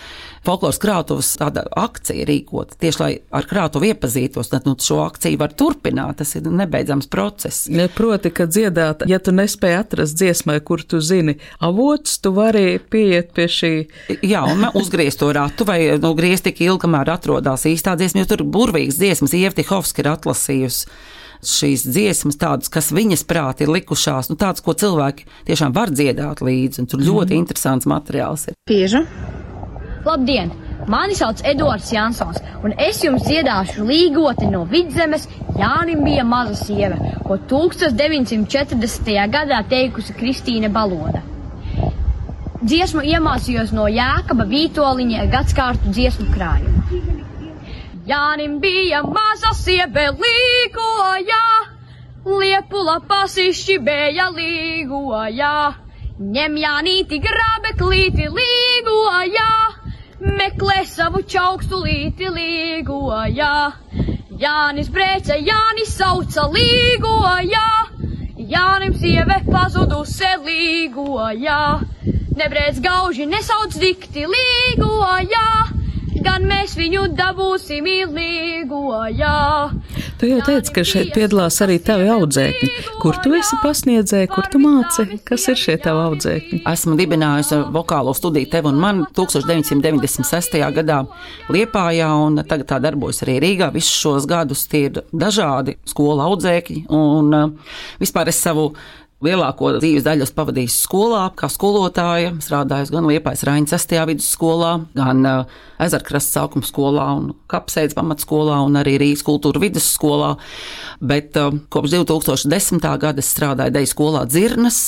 folkloras 0.45 0.77
krātuves 0.79 1.33
akcija 1.41 2.25
rīkot, 2.27 2.75
tieši 2.79 3.01
lai 3.01 3.09
ar 3.35 3.47
krātuvi 3.49 3.91
iepazītos. 3.91 4.51
Tad 4.51 4.67
nu, 4.69 4.75
šo 4.79 5.01
akciju 5.05 5.39
var 5.41 5.55
turpināt, 5.57 6.19
tas 6.21 6.35
ir 6.37 6.47
nebeidzams 6.47 7.09
process. 7.11 7.65
Ja, 7.71 7.87
proti, 7.91 8.31
ka 8.35 8.47
dziedāt, 8.47 9.03
ja 9.09 9.19
tu 9.19 9.33
nespēji 9.35 9.79
atrast 9.81 10.19
dziesmai, 10.19 10.59
kur 10.65 10.85
tu 10.85 11.01
zini 11.03 11.37
avots, 11.59 12.19
tu 12.23 12.31
vari 12.35 12.77
pieiet 12.79 13.33
pie 13.35 13.49
šī. 13.51 13.73
Jā, 14.21 14.45
un 14.47 14.69
uzgriezt 14.77 15.19
to 15.23 15.33
ratu 15.35 15.67
vai 15.67 15.79
nu, 15.99 16.13
griezt 16.17 16.47
tik 16.47 16.63
ilgi, 16.63 16.85
kamēr 16.85 17.15
atrodas 17.17 17.67
īstā 17.69 17.97
dziesma, 17.99 18.23
jo 18.23 18.31
tur 18.35 18.45
burvīgas 18.55 19.01
dziesmas 19.01 19.35
Ievtihovski 19.35 20.03
ir 20.03 20.13
atlasījusi 20.13 20.89
šīs 21.43 21.85
dziesmas, 21.89 22.37
tādas, 22.41 22.71
kas 22.71 22.91
viņas 22.95 23.25
prāti 23.27 23.65
ir 23.65 23.73
likušās, 23.75 24.29
nu, 24.31 24.37
tādas, 24.39 24.63
ko 24.65 24.75
cilvēki 24.77 25.27
tiešām 25.49 25.75
var 25.75 25.91
dziedāt 25.93 26.43
līdzi. 26.45 26.87
Tur 26.91 27.03
ļoti 27.03 27.33
mm. 27.33 27.41
interesants 27.41 27.89
materiāls 27.89 28.47
ir. 28.51 28.59
Pieža. 28.69 29.05
Labdien! 30.05 30.53
Mani 30.87 31.15
sauc 31.17 31.39
Edvards 31.49 31.87
Jansons, 31.89 32.37
un 32.61 32.75
es 32.77 32.99
jums 33.01 33.23
dziedāšu 33.25 33.87
līgoti 33.87 34.45
no 34.51 34.65
vidzemes. 34.69 35.25
Jānim 35.57 36.03
bija 36.05 36.25
maza 36.27 36.53
sieva, 36.59 36.99
ko 37.25 37.39
1940. 37.49 39.15
gadā 39.33 39.63
teikusi 39.71 40.13
Kristīne 40.13 40.69
Baloda. 40.69 41.23
Dziesmu 42.65 43.01
iemācījos 43.05 43.73
no 43.77 43.87
Jēkaba 43.89 44.45
Vītoliņa 44.49 45.25
gadskārtu 45.33 45.91
dziesmu 45.95 46.27
krājuma. 46.35 46.85
Jānim 48.05 48.59
bija 48.61 48.99
maza 49.01 49.49
siebe 49.57 50.03
līgoja, 50.13 51.39
liepula 52.25 52.99
pasišķi 53.09 53.77
bija 53.87 54.27
līgoja. 54.35 55.53
Ņem 56.35 56.59
Jānīti 56.61 57.17
grabeklīti 57.23 58.27
līgoja, 58.35 59.47
meklē 60.21 60.83
savu 60.85 61.23
čaukstu 61.33 61.81
līti 61.81 62.29
līgoja. 62.35 63.49
Jānis 64.43 64.91
brēca, 64.93 65.39
Jānis 65.49 65.97
sauca 65.97 66.45
līgoja, 66.53 67.65
Jānim 68.53 68.93
sieve 69.01 69.39
pazuduse 69.49 70.29
līgoja. 70.45 71.61
Nebrēc 72.37 72.83
gauži 72.85 73.25
nesauc 73.33 73.73
dikti 73.81 74.29
līgoja 74.29 75.74
gan 76.23 76.45
mēs 76.47 76.75
viņu 76.77 77.07
dabūsim 77.17 77.87
ilīgo, 77.89 79.01
jā. 79.15 79.71
Tu 80.19 80.29
jau 80.29 80.39
teici, 80.45 80.71
ka 80.75 80.83
šeit 80.87 81.11
piedalās 81.15 81.57
arī 81.65 81.75
tavi 81.83 82.07
audzēkņi. 82.13 82.69
Kur 83.01 83.17
tu 83.23 83.33
esi 83.35 83.57
pasniedzēji, 83.63 84.29
kur 84.31 84.47
tu 84.51 84.61
māci? 84.63 85.19
Kas 85.27 85.47
ir 85.51 85.59
šie 85.59 85.75
tavi 85.83 86.03
audzēkņi? 86.05 86.61
Esmu 86.71 86.95
dibinājusi 86.99 87.59
vokālo 87.75 88.15
studiju 88.15 88.49
tev 88.53 88.69
un 88.71 88.79
man 88.79 89.03
1996. 89.17 90.59
gadā 90.79 91.01
Liepājā, 91.51 92.09
un 92.25 92.39
tagad 92.43 92.69
tā 92.71 92.79
darbojas 92.83 93.23
arī 93.25 93.39
Rīgā. 93.43 93.71
Visus 93.75 93.95
šos 93.99 94.27
gadus 94.29 94.65
tie 94.71 94.85
ir 94.89 95.01
dažādi 95.11 95.75
skola 95.87 96.29
audzēkņi, 96.31 96.85
un 96.95 97.35
uh, 97.35 97.73
vispār 97.99 98.31
es 98.31 98.39
savu 98.39 98.71
lielāko 99.23 99.71
dzīves 99.77 100.03
daļu 100.05 100.27
pavadījis 100.35 100.75
skolā, 100.85 101.21
kā 101.39 101.47
skolotāja. 101.51 102.33
Strādājis 102.43 102.91
gan 102.93 103.07
Liepais 103.07 103.43
Raiņas 103.47 103.75
6. 103.77 103.95
vidusskolā, 104.11 104.71
gan 104.97 105.27
uh, 105.29 105.59
Ezerkrasts 105.81 106.35
sākuma 106.35 106.67
skolā 106.67 107.07
un 107.15 107.29
Kapsēdz 107.51 107.95
pamatskolā 107.95 108.59
un 108.65 108.75
arī 108.81 108.97
Rīgas 109.01 109.23
kultūra 109.25 109.61
vidusskolā. 109.63 110.33
Bet 110.99 111.39
uh, 111.39 111.55
kopš 111.71 111.95
2010. 111.95 112.83
gada 113.01 113.23
strādāju 113.23 113.77
Deju 113.77 113.91
skolā 113.93 114.25
Dzirnas. 114.27 114.83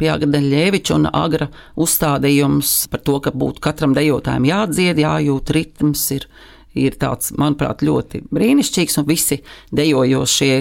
Pie 0.00 0.08
Agra 0.12 0.40
Ļeviča 0.40 0.96
un 0.98 1.08
Agra 1.08 1.48
uzstādījums 1.80 2.88
par 2.92 3.02
to, 3.06 3.18
ka 3.24 3.32
būtu 3.32 3.62
katram 3.62 3.96
dejotājam 3.96 4.48
jādzied, 4.48 4.98
jājūt 4.98 5.52
ritms, 5.54 6.06
ir, 6.16 6.26
ir 6.74 6.96
tāds, 6.98 7.30
manuprāt, 7.38 7.84
ļoti 7.86 8.24
brīnišķīgs 8.32 8.98
un 8.98 9.06
visi 9.08 9.42
dejojošie 9.70 10.56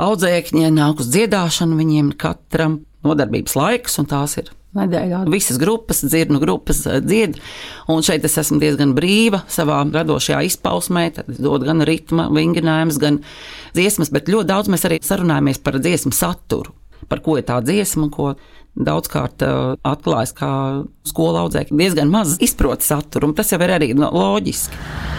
audzēkņi 0.00 0.72
nāk 0.74 1.02
uz 1.02 1.10
dziedāšanu, 1.14 1.78
viņiem 1.78 2.12
katram 2.18 2.82
nodarbības 3.04 3.56
laiks, 3.58 3.98
un 4.00 4.08
tās 4.10 4.38
ir 4.40 4.50
nedēļā. 4.74 5.22
Visas 5.30 5.58
grupas, 5.60 6.02
dzirnu 6.04 6.40
grupas 6.42 6.82
eh, 6.88 7.00
dzied, 7.04 7.38
un 7.92 8.02
šeit 8.06 8.24
es 8.26 8.38
esmu 8.42 8.60
diezgan 8.62 8.94
brīva 8.96 9.44
savā 9.50 9.82
radošajā 9.94 10.42
izpausmē. 10.48 11.06
Tad 11.18 11.30
es 11.34 11.40
dodu 11.42 11.68
gan 11.68 11.84
ritma 11.86 12.28
vingrinājumus, 12.34 13.00
gan 13.02 13.20
dziesmas, 13.76 14.12
bet 14.14 14.30
ļoti 14.32 14.50
daudz 14.50 14.72
mēs 14.72 14.88
arī 14.88 15.00
sarunājamies 15.04 15.62
par 15.64 15.78
dziesmu 15.82 16.14
saturu. 16.16 16.74
Par 17.10 17.20
ko 17.24 17.36
ir 17.36 17.46
tā 17.46 17.58
dziesma, 17.60 18.08
ko 18.12 18.32
daudzkārt 18.74 19.44
uh, 19.44 19.74
atklājas, 19.86 20.32
kā 20.34 20.50
skola 21.06 21.44
audzēkļi 21.44 21.78
diezgan 21.78 22.10
maz 22.10 22.38
izprot 22.42 22.82
saturu, 22.82 23.30
un 23.30 23.36
tas 23.38 23.52
jau 23.52 23.60
ir 23.62 23.74
arī 23.76 23.92
no, 23.94 24.08
loģiski. 24.10 25.13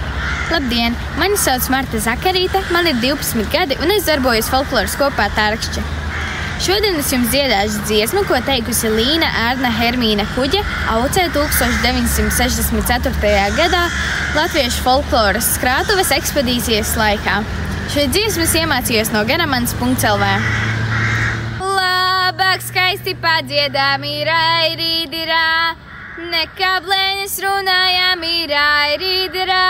Labdien! 0.51 0.93
Mani 1.17 1.37
sauc 1.41 1.65
Marta 1.73 1.97
Zakarīte, 1.97 2.59
man 2.69 2.85
ir 2.85 2.99
12 3.01 3.47
gadi 3.49 3.77
un 3.81 3.89
es 3.95 4.05
darbojos 4.05 4.45
folkloras 4.51 4.93
kopā 4.99 5.25
Tārkšķi. 5.33 5.81
Šodien 6.61 6.99
es 7.01 7.09
jums 7.11 7.31
dziedāšu 7.33 7.81
dziesmu, 7.89 8.21
ko 8.29 8.37
teikusi 8.45 8.91
Līna 8.93 9.25
Ērna 9.49 9.71
Hermīna 9.73 10.27
Kuģe 10.35 10.61
aucē 10.93 11.25
1964. 11.33 13.33
gadā 13.57 13.81
Latviešu 14.37 14.85
folkloras 14.85 15.49
skrātuves 15.57 16.13
ekspedīcijas 16.15 16.93
laikā. 16.99 17.41
Šo 17.91 18.05
dziesmu 18.13 18.45
iemācījos 18.61 19.11
no 19.17 19.25
Ganamans.lv. 19.27 20.31
Labāk 21.59 22.63
skaisti 22.69 23.17
padziedām 23.17 24.05
ir 24.07 24.29
airīdirā, 24.37 25.45
nekā 26.31 26.73
blēņas 26.85 27.39
runājām 27.49 28.27
ir 28.29 28.59
airīdirā 28.61 29.63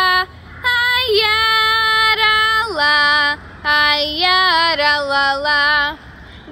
la, 2.75 3.37
ajāra 3.63 4.93
la 5.09 5.27
la. 5.45 5.97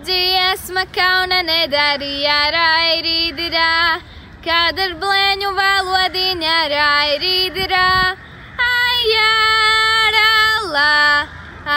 Dziesma 0.04 0.84
kauna 0.96 1.42
nedarīja 1.48 2.40
rairīdirā, 2.56 3.74
kad 4.46 4.80
ar 4.86 4.96
blēņu 5.02 5.52
valodiņa 5.60 6.58
rairīdirā. 6.74 7.90
Ajāra 8.70 10.32
la, 10.76 10.96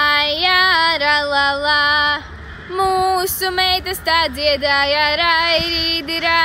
ajāra 0.00 1.16
la 1.32 1.48
la. 1.64 1.82
Mūsu 2.76 3.52
meitas 3.54 4.02
tā 4.06 4.26
dziedāja 4.34 5.06
rairīdirā, 5.22 6.44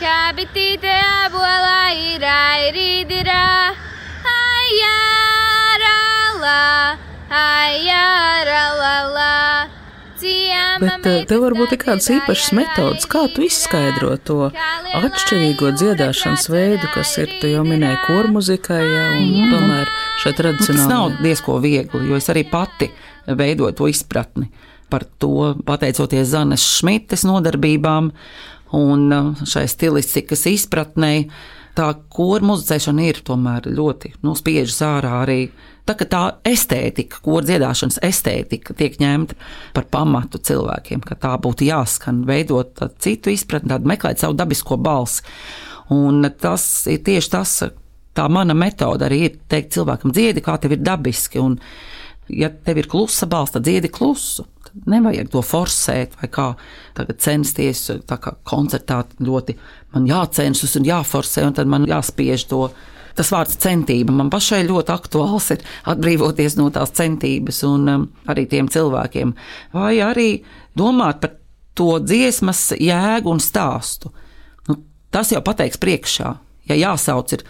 kā 0.00 0.18
bitīte 0.38 0.96
abolā 1.26 1.92
ir 2.08 2.26
rairīdirā. 2.26 3.89
Bet 10.80 11.06
eh, 11.06 11.24
tev 11.28 11.42
varbūt 11.44 11.74
ir 11.74 11.80
kādas 11.80 12.08
īpašas 12.12 12.54
metodas, 12.56 13.06
kā 13.10 13.26
tu 13.34 13.44
izskaidro 13.44 14.14
to 14.24 14.48
atšķirīgo 14.96 15.74
dziedāšanas 15.76 16.48
veidu, 16.52 16.88
kas 16.94 17.12
ir, 17.20 17.34
tu 17.42 17.50
jau 17.50 17.64
minēji, 17.66 18.00
kormuzikai, 18.06 18.80
ja, 18.80 19.04
un 19.18 19.28
mm. 19.28 19.52
tomēr 19.52 19.92
šeit 20.22 20.40
tradicionāli. 20.40 20.80
Tas 20.80 20.90
nav 20.92 21.20
diezko 21.20 21.58
viegli, 21.62 22.02
jo 22.08 22.20
es 22.20 22.28
arī 22.32 22.46
pati 22.48 22.90
veidoju 23.28 23.76
to 23.76 23.90
izpratni 23.92 24.50
par 24.90 25.04
to, 25.22 25.54
pateicoties 25.68 26.32
Zanes 26.32 26.64
Šmites 26.78 27.22
nodarbībām 27.28 28.10
un 28.74 29.04
šai 29.46 29.66
stilistikas 29.70 30.46
izpratnei 30.50 31.28
tā 31.80 31.88
kora 32.12 32.44
muzicēšana 32.50 33.08
ir 33.08 33.20
tomēr 33.26 33.70
ļoti 33.72 34.14
nu, 34.24 34.36
spiežas 34.38 34.80
ārā 34.84 35.14
arī. 35.24 35.40
Tā, 35.88 35.96
tā 35.96 36.22
estētika, 36.46 37.22
kora 37.24 37.46
dziedāšanas 37.48 37.98
estētika 38.06 38.76
tiek 38.78 38.98
ņemta 39.00 39.38
par 39.74 39.88
pamatu 39.90 40.38
cilvēkiem, 40.46 41.02
ka 41.06 41.16
tā 41.18 41.32
būtu 41.42 41.66
jāskan, 41.66 42.22
veidot 42.28 42.78
citu 43.02 43.32
izpratni, 43.32 43.72
tādu 43.72 43.90
meklēt 43.90 44.22
savu 44.22 44.36
dabisko 44.38 44.78
balsi. 44.78 45.24
Un 45.90 46.22
tas 46.38 46.64
ir 46.90 47.00
tieši 47.06 47.32
tas, 47.32 47.56
tā 48.14 48.28
mana 48.30 48.54
metode 48.54 49.08
arī 49.08 49.24
ir 49.26 49.40
teikt 49.50 49.74
cilvēkam, 49.74 50.12
dziedi, 50.14 50.44
kā 50.44 50.54
tev 50.60 50.76
ir 50.76 50.84
dabiski. 50.84 51.40
Un, 51.42 51.56
ja 52.30 52.52
tev 52.52 52.84
ir 52.84 52.90
klusa 52.90 53.26
balss, 53.30 53.56
tad 53.56 53.66
dziedi 53.66 53.90
klusu. 53.90 54.46
Nevajag 54.90 55.30
to 55.32 55.42
forsēt, 55.44 56.14
vai 56.20 56.28
kā 56.30 56.46
censties, 57.18 57.88
tā 58.06 58.18
kā 58.22 58.34
koncertā 58.46 59.02
ļoti 59.18 59.56
man 59.94 60.06
jācenšas 60.06 60.78
un 60.78 60.86
jāforsē, 60.86 61.44
un 61.48 61.56
tad 61.58 61.70
man 61.70 61.88
jāspiež 61.90 62.46
to. 62.50 62.68
Tas 63.18 63.32
vārds 63.34 63.58
centība 63.60 64.14
man 64.14 64.30
pašai 64.30 64.62
ļoti 64.68 64.94
aktuāls 64.94 65.50
ir 65.52 65.64
atbrīvoties 65.90 66.54
no 66.60 66.68
tās 66.72 66.94
centības 66.94 67.58
un 67.66 67.88
um, 67.90 68.04
arī 68.30 68.46
tiem 68.48 68.70
cilvēkiem. 68.70 69.34
Vai 69.74 69.96
arī 70.04 70.28
domāt 70.78 71.18
par 71.20 71.34
to 71.74 71.98
dziesmas 72.04 72.70
jēgu 72.78 73.34
un 73.34 73.42
stāstu. 73.42 74.12
Nu, 74.68 74.78
tas 75.10 75.32
jau 75.34 75.42
pateiks 75.44 75.80
priekšā. 75.82 76.36
Ja 76.70 76.78
jāsauc 76.78 77.34
ir 77.34 77.42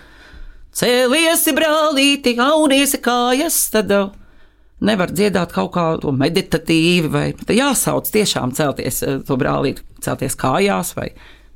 cēlies, 0.73 1.45
brālīti, 1.55 2.39
auniesi 2.41 3.03
kājas, 3.05 3.61
tad 3.75 3.93
uh, 3.93 4.09
nevar 4.85 5.13
dziedāt 5.13 5.53
kaut 5.55 5.75
kā 5.75 5.85
to 6.03 6.13
meditatīvi, 6.17 7.11
vai 7.13 7.27
jāsauc 7.57 8.09
tiešām 8.13 8.55
celties 8.57 9.03
eh, 9.05 9.21
to 9.27 9.37
brālīti, 9.41 9.85
celties 10.05 10.39
kājās 10.41 10.95
vai 10.97 11.11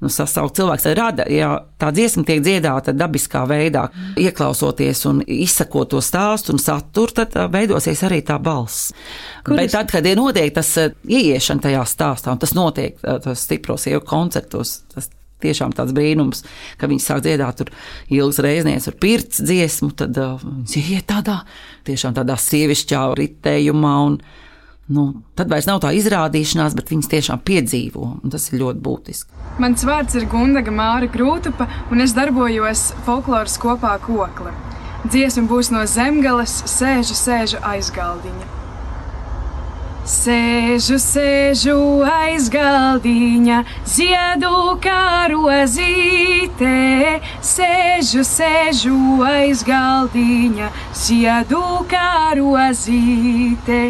nu, 0.05 0.11
sasaukt 0.13 0.59
cilvēks. 0.59 0.87
Rada, 0.99 1.27
ja 1.33 1.51
tā 1.81 1.91
dziesma 1.95 2.27
tiek 2.29 2.43
dziedāta 2.45 2.93
dabiskā 2.97 3.45
veidā, 3.49 3.87
ieklausoties 4.21 5.05
un 5.11 5.23
izsakot 5.25 5.95
to 5.95 6.03
stāstu 6.05 6.55
un 6.55 6.63
saturu, 6.63 7.17
tad 7.23 7.37
veidosies 7.53 8.05
arī 8.07 8.21
tā 8.27 8.39
balss. 8.43 8.93
Kur 9.45 9.57
Bet 9.59 9.73
tad, 9.73 9.91
kad 9.93 10.07
ir 10.07 10.21
notiek 10.21 10.53
tas 10.55 10.75
ieiešana 10.79 11.69
tajā 11.69 11.85
stāstā, 11.89 12.35
un 12.35 12.43
tas 12.43 12.55
notiek 12.57 13.01
tas 13.01 13.47
stipros 13.47 13.89
jau 13.89 14.03
koncertos, 14.05 14.83
tas 14.93 15.09
tiešām 15.45 15.75
tāds 15.77 15.95
brīnums, 15.97 16.45
ka 16.81 16.91
viņi 16.91 17.05
sāk 17.05 17.25
dziedāt 17.25 17.61
tur 17.61 17.73
ilgas 18.13 18.41
reizes 18.45 18.89
ar 18.91 18.97
pirts 19.01 19.43
dziesmu, 19.45 19.93
tad 19.99 20.17
uh, 20.21 20.41
viņi 20.41 20.99
iet 20.99 21.09
tādā, 21.11 21.43
tiešām 21.89 22.17
tādā 22.17 22.39
sievišķā 22.41 23.05
ritējumā. 23.21 23.95
Un, 24.09 24.19
nu, 24.95 25.07
tad 25.39 25.53
vairs 25.53 25.69
nav 25.71 25.83
tā 25.85 25.95
izrādīšanās, 25.97 26.77
bet 26.79 26.93
viņas 26.93 27.13
tiešām 27.15 27.45
piedzīvo, 27.47 28.11
tas 28.33 28.51
ir 28.51 28.61
ļoti 28.65 28.85
būtiski. 28.85 29.43
Mans 29.63 29.87
vārds 29.87 30.19
ir 30.19 30.29
Gundaga 30.31 30.75
Māra 30.75 31.09
Krūtupa, 31.11 31.69
un 31.93 32.05
es 32.05 32.17
darbojos 32.17 32.91
folkloras 33.07 33.57
kopā 33.61 33.97
kokli. 34.05 34.53
Dziesma 35.05 35.45
būs 35.51 35.69
no 35.69 35.85
zemgales, 35.85 36.63
sēžu, 36.73 37.17
sēžu 37.19 37.61
aizgaldiņa. 37.61 38.64
Sēžu, 40.05 40.99
sēžu 41.01 41.79
aiz 42.05 42.51
galdiņa, 42.53 43.63
ziedu 43.89 44.75
kā 44.85 45.25
rozīte. 45.33 46.73
Sēžu, 47.41 48.21
sēžu 48.29 48.99
aiz 49.25 49.63
galdiņa, 49.65 50.69
ziedu 50.93 51.63
kā 51.89 52.37
rozīte. 52.37 53.81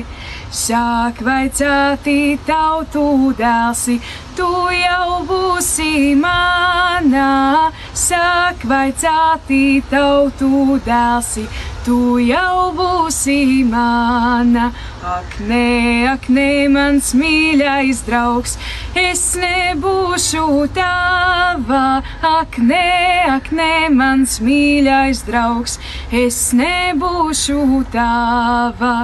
Sāk 0.55 1.19
vaicāti 1.27 2.39
tautu 2.47 3.35
dēlsi, 3.35 3.99
tu 4.39 4.53
jau 4.71 5.19
būsi 5.27 6.15
manā. 6.15 7.73
Sāk 7.91 8.63
vaicāti 8.63 9.83
tautu 9.91 10.79
dēlsi, 10.87 11.49
tu 11.85 12.17
jau 12.23 12.73
būsi 12.77 13.65
mana. 13.69 14.71
Ak, 15.05 15.37
nē, 15.45 16.09
ak, 16.15 16.31
nē, 16.33 16.49
mans 16.73 17.11
mīļais 17.19 18.01
draugs, 18.07 18.57
es 18.97 19.25
nebūšu 19.37 20.47
tava. 20.77 21.85
Ak, 22.25 22.57
nē, 22.57 22.89
ak, 23.37 23.53
nē, 23.53 23.71
mans 23.93 24.39
mīļais 24.41 25.25
draugs, 25.29 25.77
es 26.25 26.41
nebūšu 26.57 27.85
tava. 27.93 28.95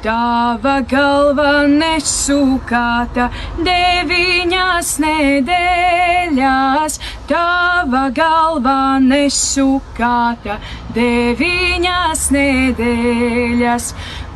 Tava 0.00 0.78
galva 0.88 1.66
nesukāta 1.68 3.26
deviņās 3.60 4.92
nedēļās, 5.04 6.96
tava 7.28 8.06
galva 8.16 8.96
nesukāta 9.04 10.56
deviņās 10.96 12.22
nedēļas. 12.32 13.90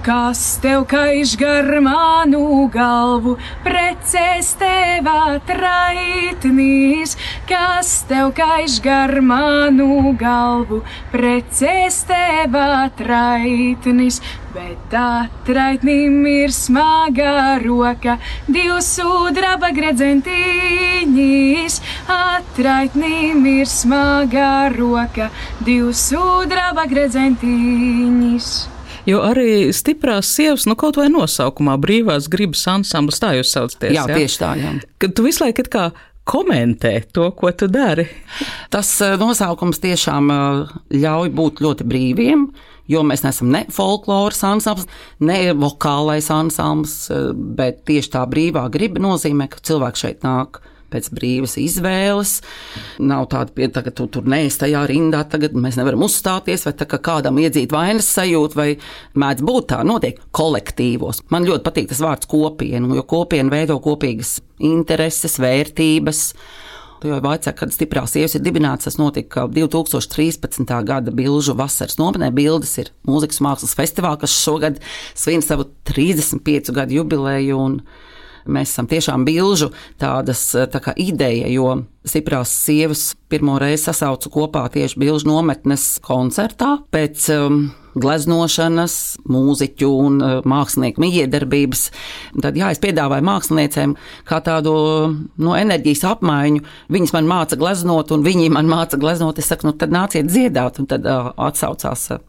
Kas 0.05 0.61
tev 0.61 0.83
kaiš 0.85 1.31
gar 1.41 1.65
manu 1.81 2.69
galvu, 2.69 3.39
precēs 3.65 4.51
tev 4.61 5.07
atraitnīs, 5.09 7.15
kas 7.49 8.05
tev 8.11 8.35
kaiš 8.37 8.85
gar 8.85 9.09
manu 9.25 10.13
galvu, 10.21 10.83
precēs 11.15 12.03
tev 12.11 12.59
atraitnīs, 12.61 14.21
Bet 14.55 14.93
atraitnim 14.95 16.23
ir 16.31 16.53
smaga 16.55 17.59
roka, 17.65 18.21
divas 18.47 18.87
sudraba 18.95 19.75
gredzentiņas. 19.75 21.81
Atraitnim 22.15 23.43
ir 23.51 23.67
smaga 23.67 24.71
roka, 24.77 25.27
divas 25.67 26.07
sudraba 26.13 26.87
gredzentiņas. 26.93 28.74
Jo 29.09 29.21
arī 29.27 29.69
stiprās 29.77 30.31
sievas, 30.33 30.65
nu 30.69 30.77
kaut 30.81 30.97
vai 31.01 31.11
nosaukumā 31.13 31.77
brīvās 31.81 32.29
gribas 32.33 32.65
ansamblis, 32.71 33.21
tā 33.21 33.35
jūs 33.37 33.53
saucaties. 33.53 33.97
Jā, 33.99 34.07
ja? 34.09 34.19
tieši 34.19 34.41
tā, 34.41 34.53
jā. 34.61 34.75
Kad 35.03 35.17
tu 35.17 35.27
visu 35.27 35.45
laiku 35.45 35.67
kā 35.73 35.89
komentē 36.25 36.95
to, 37.13 37.29
ko 37.37 37.53
tu 37.53 37.69
dari. 37.69 38.07
Tas 38.73 38.95
eh, 39.05 39.19
nosaukums 39.21 39.83
tiešām 39.83 40.31
eh, 40.33 40.79
ļauj 41.05 41.35
būt 41.37 41.61
ļoti 41.65 41.89
brīviem 41.89 42.49
jo 42.91 43.01
mēs 43.07 43.25
neesam 43.25 43.49
ne 43.53 43.65
folkloras 43.73 44.43
ansambls, 44.45 44.89
ne 45.25 45.39
vokālais 45.57 46.29
ansambls, 46.33 46.97
eh, 47.13 47.33
bet 47.33 47.85
tieši 47.89 48.15
tā 48.17 48.25
brīvā 48.29 48.67
griba 48.73 49.03
nozīmē, 49.05 49.49
ka 49.53 49.63
cilvēks 49.65 50.05
šeit 50.05 50.25
nāk 50.27 50.61
pēc 50.95 51.11
brīvas 51.15 51.59
izvēles. 51.61 52.37
Nav 53.03 53.29
tāda, 53.35 53.83
ka 53.85 53.93
tu 53.95 54.09
tur 54.15 54.29
neesi 54.31 54.63
tajā 54.65 54.87
rindā, 54.91 55.25
tagad 55.31 55.57
mēs 55.59 55.79
nevaram 55.81 56.07
uzstāties, 56.07 56.67
vai 56.69 56.75
tā 56.79 56.89
kā 56.91 57.01
kādam 57.03 57.41
iedzīt 57.43 57.75
vainas 57.75 58.09
sajūtu, 58.15 58.59
vai 58.59 58.69
mēdz 59.19 59.45
būt 59.47 59.71
tā, 59.75 59.83
notiek 59.87 60.21
kolektīvos. 60.35 61.25
Man 61.35 61.49
ļoti 61.49 61.67
patīk 61.67 61.91
tas 61.93 62.03
vārds 62.05 62.31
kopiena, 62.31 62.89
jo 62.95 63.07
kopiena 63.09 63.53
veido 63.53 63.81
kopīgas 63.83 64.39
intereses, 64.63 65.41
vērtības. 65.43 66.29
Jau 67.05 67.19
vaicā, 67.21 67.53
kad 67.53 67.73
stiprās 67.75 68.15
sievas 68.15 68.33
ir 68.39 68.41
dibināts, 68.41 68.87
tas 68.87 68.97
notika 68.97 69.45
2013. 69.53 70.71
gada 70.89 71.13
Bilžu 71.13 71.53
vasaras 71.59 71.99
nometnē. 72.01 72.31
Bildes 72.33 72.73
ir 72.81 72.95
mūzikas 73.05 73.43
mākslas 73.45 73.77
festivāls, 73.77 74.23
kas 74.23 74.37
šogad 74.39 74.81
svin 75.13 75.45
savu 75.45 75.67
35 75.91 76.73
gadu 76.73 77.03
jubileju. 77.03 77.59
Mēs 78.47 78.75
esam 78.75 78.89
tiešām 78.91 79.25
bilžu 79.27 79.71
tādas 80.01 80.51
tā 80.53 80.83
kā 80.83 80.95
ideja, 81.01 81.49
jo 81.53 81.85
stiprās 82.05 82.53
sievas 82.65 83.15
pirmo 83.33 83.57
reizi 83.61 83.89
sasaucu 83.89 84.31
kopā 84.33 84.67
tieši 84.73 85.01
bilžu 85.01 85.31
nometnes 85.31 85.87
koncertā 86.05 86.77
pēc 86.93 87.29
um, 87.35 87.63
gleznošanas, 87.99 88.97
mūziķu 89.31 89.91
un 90.05 90.19
uh, 90.21 90.35
mākslinieku 90.49 91.03
miedarbības. 91.03 91.87
Tad, 92.43 92.59
jā, 92.59 92.73
es 92.75 92.83
piedāvāju 92.83 93.27
māksliniecēm 93.29 93.95
kā 94.29 94.41
tādu 94.45 94.75
no 95.41 95.55
enerģijas 95.57 96.05
apmaiņu. 96.15 96.65
Viņas 96.95 97.15
man 97.17 97.31
māca 97.31 97.59
gleznot, 97.61 98.13
un 98.15 98.27
viņi 98.27 98.51
man 98.55 98.69
māca 98.71 99.01
gleznot. 99.01 99.41
Es 99.41 99.49
saku, 99.51 99.71
nu 99.71 99.77
tad 99.79 99.95
nāciet 99.95 100.29
dziedāt, 100.29 100.83
un 100.83 100.91
tad 100.91 101.07
uh, 101.09 101.33
atsaucās 101.49 102.11
uh, 102.15 102.21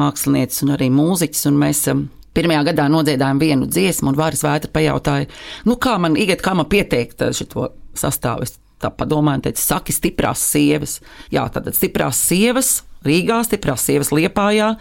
mākslinieces 0.00 0.64
un 0.64 0.74
arī 0.78 0.90
mūziķis, 0.94 1.46
un 1.50 1.60
mēs 1.60 1.84
um, 1.92 2.06
Pirmajā 2.36 2.62
gadā 2.70 2.86
nodziedājām 2.92 3.40
vienu 3.42 3.66
dziesmu, 3.70 4.12
un 4.12 4.18
Vāris 4.18 4.44
Vētra 4.46 4.70
pajautāja, 4.70 5.30
nu, 5.66 5.76
kā 5.82 5.96
man 5.98 6.18
iet, 6.18 6.38
kā 6.44 6.54
man 6.54 6.68
pieteikt 6.70 7.24
šo 7.36 7.70
sastāvu. 7.98 8.46
Tā 8.80 8.88
padomāju, 8.96 9.42
un 9.42 9.42
teica, 9.44 9.60
saki, 9.60 9.92
stiprās 9.92 10.40
sievas. 10.40 11.00
Jā, 11.28 11.42
tad 11.52 11.66
stiprās 11.76 12.16
sievas 12.16 12.78
Rīgā, 13.04 13.38
stiprās 13.44 13.84
sievas 13.84 14.10
Liepājā, 14.12 14.74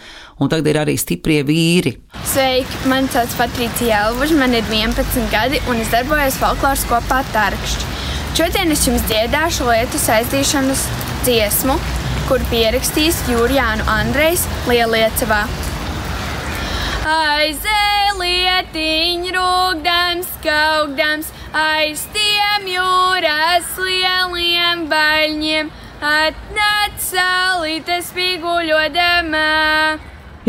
un 0.43 0.51
tagad 0.51 0.67
ir 0.67 0.79
arī 0.81 0.95
stiprie 0.99 1.39
vīri. 1.47 1.93
Sveiki, 2.27 2.81
mani 2.91 3.07
sauc 3.13 3.31
Patricija 3.39 4.01
Elvuža, 4.09 4.35
man 4.39 4.55
ir 4.55 4.67
11 4.67 5.29
gadi, 5.31 5.61
un 5.71 5.79
es 5.79 5.91
darbojos 5.93 6.39
folkloras 6.41 6.83
kopā 6.89 7.21
Tārkšķi. 7.31 7.87
Šodien 8.39 8.75
es 8.75 8.83
jums 8.87 9.07
dziedāšu 9.07 9.67
lietu 9.67 9.99
saistīšanas 9.99 10.83
dziesmu, 11.25 11.79
kur 12.27 12.43
pierakstīs 12.51 13.23
Jūrijānu 13.31 13.87
Andrejs 13.91 14.43
Lieliecevā. 14.67 15.45
Aizēlietiņ 17.07 18.81
rūgdams, 19.31 20.27
kaugdams, 20.43 21.29
aiz 21.55 22.01
tiem 22.11 22.67
jūras 22.67 23.69
lieliem 23.79 24.83
baļņiem 24.91 25.71
Atnāc 26.03 26.99
saulīte 27.03 28.01
spīguļodama. 28.03 29.47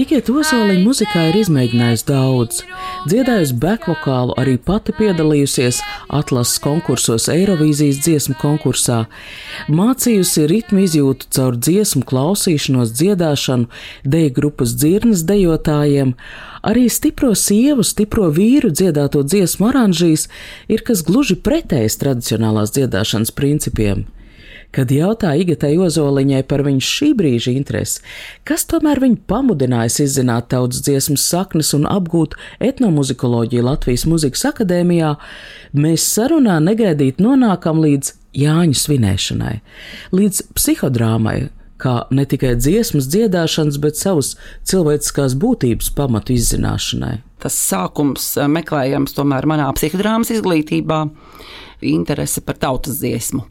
Ikiet 0.01 0.31
Ozoliņa 0.31 0.83
muzikā 0.83 1.29
ir 1.31 1.37
izmēģinājusi 1.45 2.07
daudz. 2.11 2.63
Dziedājusi 3.09 3.55
bekvokālu, 3.57 4.35
arī 4.37 4.59
pati 4.61 4.93
piedalījusies 4.93 5.79
atlases 6.13 6.59
konkursos 6.61 7.31
Eirovīzijas 7.33 8.03
dziesmu 8.05 8.35
konkursā, 8.37 9.07
mācījusi 9.73 10.45
ritmu 10.51 10.83
izjūtu 10.85 11.31
caur 11.33 11.57
dziesmu 11.57 12.05
klausīšanos, 12.11 12.93
dziedāšanu, 13.01 13.71
deju 14.05 14.35
grupas 14.37 14.77
dzirnas 14.77 15.25
dejotājiem, 15.25 16.13
arī 16.61 16.85
stipro 16.93 17.33
sievu, 17.33 17.89
stipro 17.89 18.29
vīru 18.37 18.69
dziedāto 18.69 19.25
dziesmu 19.25 19.71
oranžīs 19.73 20.29
ir 20.69 20.85
kas 20.85 21.01
gluži 21.01 21.41
pretējs 21.41 21.97
tradicionālās 22.05 22.77
dziedāšanas 22.77 23.33
principiem. 23.33 24.05
Kad 24.71 24.93
jautāja 24.95 25.43
Igatai 25.43 25.73
Ozoliņai 25.83 26.45
par 26.47 26.63
viņas 26.63 26.91
šī 26.95 27.11
brīža 27.19 27.55
interesi, 27.57 28.05
kas 28.47 28.63
tomēr 28.71 29.01
viņu 29.03 29.19
pamudinājis 29.31 29.99
izzināt 30.05 30.51
tautas 30.55 30.85
dziesmas 30.87 31.25
saknes 31.27 31.73
un 31.75 31.89
apgūt 31.91 32.37
etnomuzikoloģiju 32.63 33.67
Latvijas 33.67 34.07
Muzikas 34.07 34.47
akadēmijā, 34.53 35.17
mēs 35.75 36.07
sarunā 36.15 36.61
negaidīt 36.63 37.19
nonākam 37.19 37.83
līdz 37.83 38.15
Jāņu 38.39 38.79
svinēšanai, 38.79 39.57
līdz 40.15 40.45
psihodrāmai, 40.55 41.49
kā 41.81 41.95
ne 42.15 42.27
tikai 42.29 42.55
dziesmas 42.59 43.09
dziedāšanas, 43.11 43.81
bet 43.83 43.99
savas 44.01 44.35
cilvēciskās 44.69 45.37
būtības 45.41 45.91
pamatu 45.97 46.37
izzināšanai. 46.37 47.21
Tas 47.41 47.57
sākums 47.57 48.35
eh, 48.37 48.49
meklējams 48.51 49.17
tomēr 49.17 49.49
manā 49.51 49.71
psihodrāmas 49.77 50.33
izglītībā 50.35 51.05
interese 51.91 52.43
par 52.45 52.59
tautas 52.61 53.01
dziesmu. 53.01 53.47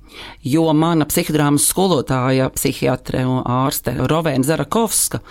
Jo 0.46 0.68
mana 0.78 1.08
psihodrāmas 1.10 1.66
skolotāja, 1.72 2.52
psihiatre 2.54 3.26
un 3.26 3.42
ārste 3.42 3.96
Rovēna 3.98 4.46
Zarakovska, 4.46 5.24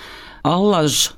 allaž 0.46 1.12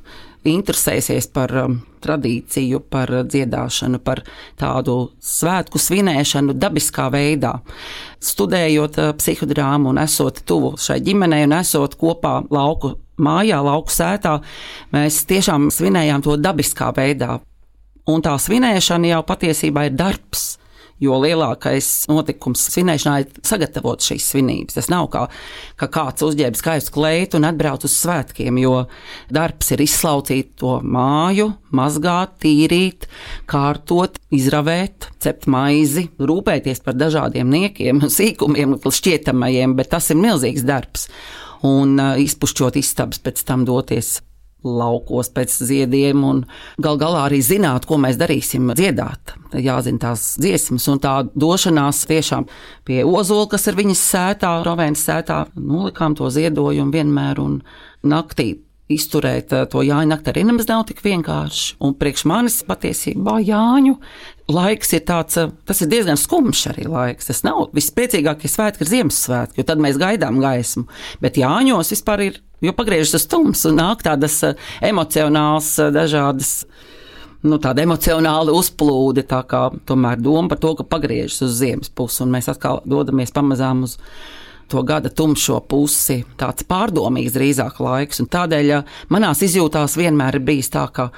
interesēsies 0.48 1.28
par 1.34 1.52
um, 1.60 1.76
tradīciju, 2.00 2.80
par 2.92 3.12
dziedāšanu, 3.28 4.00
par 4.04 4.22
tādu 4.60 5.10
svētku 5.20 5.80
svinēšanu 5.80 6.56
dabiskā 6.56 7.10
veidā. 7.12 7.58
Studējot 8.24 9.00
uh, 9.00 9.12
psihodrāmu 9.18 9.92
un 9.92 10.00
esot 10.02 10.42
tuvu 10.48 10.76
šai 10.80 11.00
ģimenei 11.04 11.44
un 11.48 11.58
esot 11.60 11.98
kopā 12.00 12.40
lauku 12.50 12.94
mājā, 13.20 13.60
lauku 13.64 13.92
sētā, 13.92 14.38
mēs 14.94 15.24
tiešām 15.28 15.68
svinējām 15.74 16.24
to 16.24 16.38
dabiskā 16.40 16.92
veidā. 16.96 17.38
Un 18.08 18.24
tā 18.24 18.32
svinēšana 18.40 19.12
jau 19.12 19.20
patiesībā 19.28 19.90
ir 19.90 19.98
darbs 19.98 20.54
jo 21.00 21.16
lielākais 21.20 21.88
notikums 22.10 22.62
svinēšanā 22.70 23.14
ir 23.22 23.42
sagatavot 23.46 24.04
šīs 24.04 24.28
svinības. 24.32 24.76
Tas 24.78 24.90
nav 24.92 25.08
kā, 25.12 25.24
ka 25.80 25.88
kāds 25.92 26.24
uzģērb 26.26 26.58
skaistu 26.58 26.94
kleitu 26.98 27.40
un 27.40 27.48
atbrauc 27.48 27.86
uz 27.88 27.96
svētkiem, 27.96 28.60
jo 28.62 28.84
darbs 29.32 29.72
ir 29.74 29.84
izslaucīt 29.84 30.54
to 30.60 30.76
māju, 30.84 31.50
mazgāt, 31.76 32.38
tīrīt, 32.44 33.08
kārtot, 33.50 34.20
izravēt, 34.34 35.10
cept 35.22 35.48
maizi, 35.50 36.08
rūpēties 36.20 36.84
par 36.84 36.98
dažādiem 37.00 37.50
niekiem, 37.50 38.04
sīkumiem, 38.16 38.78
šķietamajiem, 38.84 39.76
bet 39.78 39.94
tas 39.96 40.12
ir 40.12 40.20
milzīgs 40.20 40.66
darbs. 40.68 41.08
Un 41.66 41.98
izpušķot 42.00 42.78
istabas, 42.80 43.20
pēc 43.20 43.42
tam 43.44 43.66
doties 43.68 44.20
laukos 44.64 45.30
pēc 45.34 45.54
ziediem, 45.66 46.24
un 46.26 46.42
gal 46.82 46.98
galā 47.00 47.26
arī 47.28 47.40
zināt, 47.44 47.86
ko 47.88 47.98
mēs 48.00 48.18
darīsim, 48.20 48.72
dziedāt. 48.76 49.34
Jāzina 49.56 50.04
tās 50.06 50.34
dziesmas, 50.40 50.86
un 50.92 51.02
tā 51.02 51.14
došanās 51.34 52.04
tiešām 52.10 52.48
pie 52.88 53.02
ozola, 53.04 53.48
kas 53.50 53.68
ir 53.70 53.78
viņas 53.80 54.06
sētā, 54.14 54.56
Rovēnas 54.66 55.04
sētā, 55.08 55.44
nolikām 55.56 56.16
to 56.18 56.30
ziedojumu 56.30 56.94
vienmēr 56.94 57.40
un 57.42 57.62
naktī. 58.06 58.52
Izturēt 58.90 59.52
eh, 59.54 59.66
to 59.70 59.84
Jāņa 59.86 60.08
nakti 60.10 60.32
arī 60.32 60.42
nemaz 60.48 60.66
nav 60.66 60.82
tik 60.88 61.02
vienkārši. 61.04 61.76
Un 61.86 61.94
priekš 61.98 62.24
manis 62.26 62.58
patiesībā 62.66 63.36
Jāņu 63.46 63.94
laiks 64.50 64.96
ir 64.96 65.04
tāds, 65.06 65.38
eh, 65.38 65.52
tas 65.68 65.82
ir 65.84 65.90
diezgan 65.92 66.18
skumjš 66.18 66.64
arī 66.72 66.88
laiks. 66.90 67.30
Tas 67.30 67.44
nav 67.46 67.68
vispiecīgākie 67.76 68.50
svētki, 68.50 68.82
ir 68.82 68.90
Ziemassvētki, 68.94 69.60
jo 69.62 69.66
tad 69.68 69.82
mēs 69.82 70.00
gaidām 70.00 70.42
gaismu. 70.42 70.88
Bet 71.22 71.38
Jāņos 71.38 71.94
vispār 71.94 72.26
ir 72.26 72.40
Jo 72.60 72.74
pagriežas 72.76 73.16
uz 73.16 73.24
stums 73.24 73.64
un 73.68 73.78
nāk 73.80 74.04
tādas 74.04 74.36
eh, 74.44 74.58
emocionālas, 74.84 75.72
eh, 75.80 75.92
dažādas. 75.94 76.52
Nu, 77.40 77.56
tāda 77.56 77.80
emocionāla 77.86 78.52
uzplūde, 78.52 79.24
tā 79.24 79.40
kā 79.48 79.62
tomēr 79.88 80.20
doma 80.20 80.50
par 80.50 80.58
to, 80.60 80.74
ka 80.76 80.84
pagriežas 80.84 81.40
uz 81.46 81.54
ziemas 81.62 81.88
pusi, 81.88 82.20
un 82.26 82.34
mēs 82.34 82.50
atkal 82.52 82.82
dodamies 82.84 83.32
pamazām 83.32 83.86
uz 83.86 83.96
to 84.70 84.82
gada 84.84 85.08
tumšo 85.08 85.56
pusi, 85.64 86.18
tāds 86.38 86.66
pārdomīgs 86.68 87.32
drīzāk 87.34 87.80
laiks, 87.80 88.20
un 88.20 88.28
tādēļ 88.28 88.74
eh, 88.76 88.98
manās 89.08 89.40
izjūtās 89.46 89.96
vienmēr 89.96 90.36
ir 90.36 90.44
bijis 90.50 90.68
tā, 90.76 90.84
ka 90.92 91.08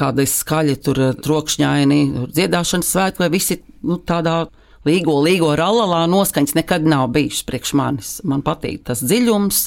kāda 0.00 0.24
ir 0.24 0.32
skaļa, 0.32 0.78
tur 0.80 1.02
trokšņaini, 1.20 2.00
dziedāšanas 2.32 2.94
svētki, 2.94 3.20
vai 3.26 3.30
visi 3.36 3.60
nu, 3.84 3.98
tādā 4.00 4.46
līgo, 4.88 5.18
līgo 5.24 5.50
ralalā 5.58 6.06
noskaņas 6.10 6.56
nekad 6.56 6.86
nav 6.88 7.10
bijušas 7.14 7.44
priekš 7.48 7.74
manis. 7.76 8.14
Man 8.24 8.44
patīk 8.46 8.84
tas 8.88 9.04
dziļums, 9.04 9.66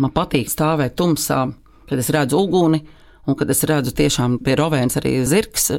Man 0.00 0.12
patīk 0.14 0.50
stāvēt 0.50 0.96
tumsā, 0.98 1.44
kad 1.88 2.00
es 2.00 2.10
redzu 2.14 2.40
uguni, 2.40 2.80
un 3.26 3.38
kad 3.38 3.50
es 3.50 3.62
redzu 3.68 3.94
tiešām 3.94 4.40
pie 4.44 4.56
rovēns 4.58 4.98
arī 5.00 5.16
zirgs, 5.28 5.70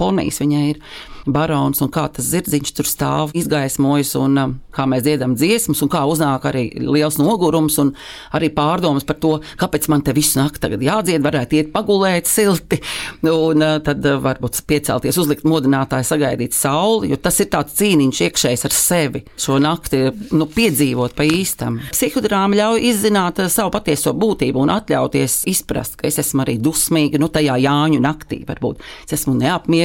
ponijas 0.00 0.40
viņai 0.42 0.66
ir 0.72 0.82
barons 1.26 1.78
un 1.84 1.90
kā 1.92 2.08
tas 2.10 2.26
zirdziņš 2.32 2.72
tur 2.74 2.88
stāv, 2.88 3.32
izgaismojas, 3.38 4.14
un 4.18 4.38
um, 4.40 4.54
kā 4.74 4.86
mēs 4.90 5.04
dziedam 5.06 5.36
dziesmas, 5.38 5.82
un 5.84 5.90
kā 5.92 6.02
uznāk 6.08 6.48
arī 6.50 6.64
liels 6.82 7.18
nogurums, 7.20 7.76
un 7.78 7.92
arī 8.34 8.50
pārdomas 8.54 9.06
par 9.06 9.20
to, 9.22 9.36
kāpēc 9.60 9.88
man 9.92 10.02
te 10.02 10.14
visu 10.16 10.40
nakti 10.40 10.62
tagad 10.64 10.82
jādzied, 10.82 11.22
varētu 11.22 11.58
iet 11.58 11.70
pagulēt 11.74 12.30
silti, 12.30 12.80
un 13.22 13.62
uh, 13.62 13.76
tad 13.84 14.02
uh, 14.08 14.18
varbūt 14.24 14.62
piecelties, 14.66 15.20
uzlikt 15.22 15.46
modinātāju, 15.48 16.08
sagaidīt 16.08 16.56
sauli, 16.56 17.12
jo 17.12 17.20
tas 17.22 17.38
ir 17.42 17.50
tāds 17.52 17.76
cīniņš 17.78 18.22
iekšējs 18.26 18.66
ar 18.68 18.76
sevi, 18.76 19.24
šo 19.38 19.60
nakti 19.62 20.02
nu, 20.34 20.48
piedzīvot 20.50 21.14
pa 21.18 21.26
īstam. 21.28 21.78
Psihodrāma 21.94 22.58
ļauj 22.58 22.88
izzināt 22.90 23.42
uh, 23.44 23.52
savu 23.52 23.70
patieso 23.74 24.14
būtību 24.18 24.64
un 24.64 24.74
atļauties 24.74 25.42
izprast, 25.52 26.00
ka 26.00 26.10
es 26.10 26.18
esmu 26.22 26.42
arī 26.46 26.58
dusmīga, 26.62 27.22
nu 27.22 27.30
tajā 27.32 27.60
Jāņu 27.62 28.02
naktī 28.02 28.42
varbūt 28.48 28.80
es 29.06 29.20
esmu 29.20 29.36
neapmierināta 29.38 29.81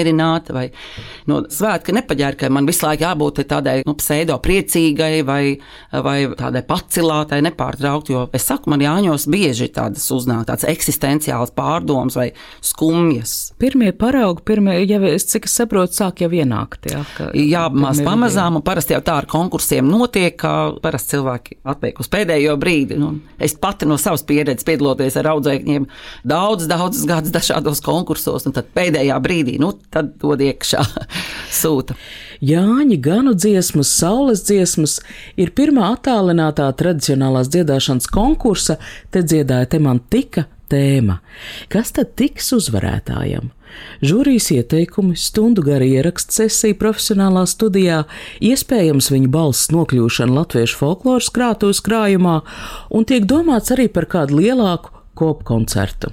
vai 0.53 0.67
no 1.29 1.41
svētka 1.51 1.95
nepaģērkai 1.95 2.49
man 2.53 2.67
visu 2.69 2.86
laiku 2.86 3.05
jābūt 3.07 3.41
tādai 3.49 3.81
nu, 3.88 3.95
pseido 3.97 4.38
priecīgai 4.43 5.23
vai, 5.27 5.41
vai 5.91 6.17
tādai 6.38 6.63
pacilātai, 6.67 7.41
nepārtraukti. 7.45 8.13
Jo 8.15 8.25
es 8.36 8.47
saku, 8.47 8.71
man 8.73 8.83
jāņos 8.83 9.27
bieži 9.31 9.69
tādas 9.73 10.05
uznāk, 10.13 10.47
tādas 10.49 10.67
eksistenciālas 10.69 11.53
pārdomas 11.57 12.17
vai 12.17 12.29
skumjas. 12.65 13.36
Pirmie 13.62 13.91
paraugi, 13.97 14.43
pirmie, 14.47 14.79
ja 14.86 14.99
es 15.10 15.27
cik 15.31 15.47
es 15.49 15.55
saprotu, 15.60 15.97
sāk 15.97 16.23
jau 16.23 16.31
ienākt. 16.33 16.89
Jā, 16.91 17.03
jā 17.33 17.65
maz 17.73 18.01
pamazām, 18.05 18.60
un 18.60 18.65
parasti 18.65 18.95
jau 18.95 19.01
tā 19.05 19.19
ar 19.21 19.29
konkursiem 19.29 19.88
notiek, 19.88 20.36
ka 20.38 20.53
parasti 20.83 21.15
cilvēki 21.15 21.60
atliek 21.67 22.01
uz 22.01 22.12
pēdējo 22.12 22.57
brīdi. 22.62 22.97
Nu, 23.01 23.13
es 23.43 23.55
pati 23.57 23.88
no 23.89 23.97
savas 24.01 24.25
pieredzes 24.27 24.67
piedaloties 24.67 25.17
ar 25.19 25.31
audzēkņiem 25.33 25.88
daudz, 26.27 26.67
daudz 26.69 27.03
gadus 27.10 27.33
dažādos 27.33 27.81
konkursos, 27.86 28.47
un 28.47 28.55
tad 28.55 28.69
pēdējā 28.75 29.17
brīdī, 29.23 29.57
nu, 29.62 29.73
tad 29.93 30.15
dod 30.21 30.41
iekšā 30.43 30.84
sūta. 31.62 31.97
Jāņa 32.43 33.00
ganu 33.02 33.34
dziesmas, 33.34 33.89
saules 33.97 34.43
dziesmas 34.45 35.00
ir 35.39 35.54
pirmā 35.58 35.89
attālinātā 35.95 36.67
tradicionālās 36.78 37.50
dziedāšanas 37.54 38.10
konkursa, 38.13 38.78
te 39.10 39.23
dziedāja 39.26 39.71
te 39.73 39.82
man 39.82 40.04
tika 40.13 40.45
tēma. 40.69 41.21
Kas 41.71 41.93
tad 41.95 42.13
tiks 42.19 42.52
uzvarētājam? 42.56 43.52
Žūrijas 44.06 44.50
ieteikumi, 44.56 45.15
stundu 45.19 45.63
gara 45.65 45.86
ieraksts 45.86 46.39
sesija 46.39 46.78
profesionālā 46.80 47.43
studijā, 47.50 48.04
iespējams 48.43 49.10
viņa 49.13 49.32
balss 49.34 49.71
nokļūšana 49.73 50.38
latviešu 50.38 50.80
folkloras 50.80 51.30
krātuves 51.34 51.82
krājumā, 51.86 52.39
un 52.89 53.08
tiek 53.10 53.28
domāts 53.30 53.73
arī 53.76 53.89
par 53.91 54.08
kādu 54.10 54.39
lielāku 54.41 54.96
kopkoncertu. 55.17 56.12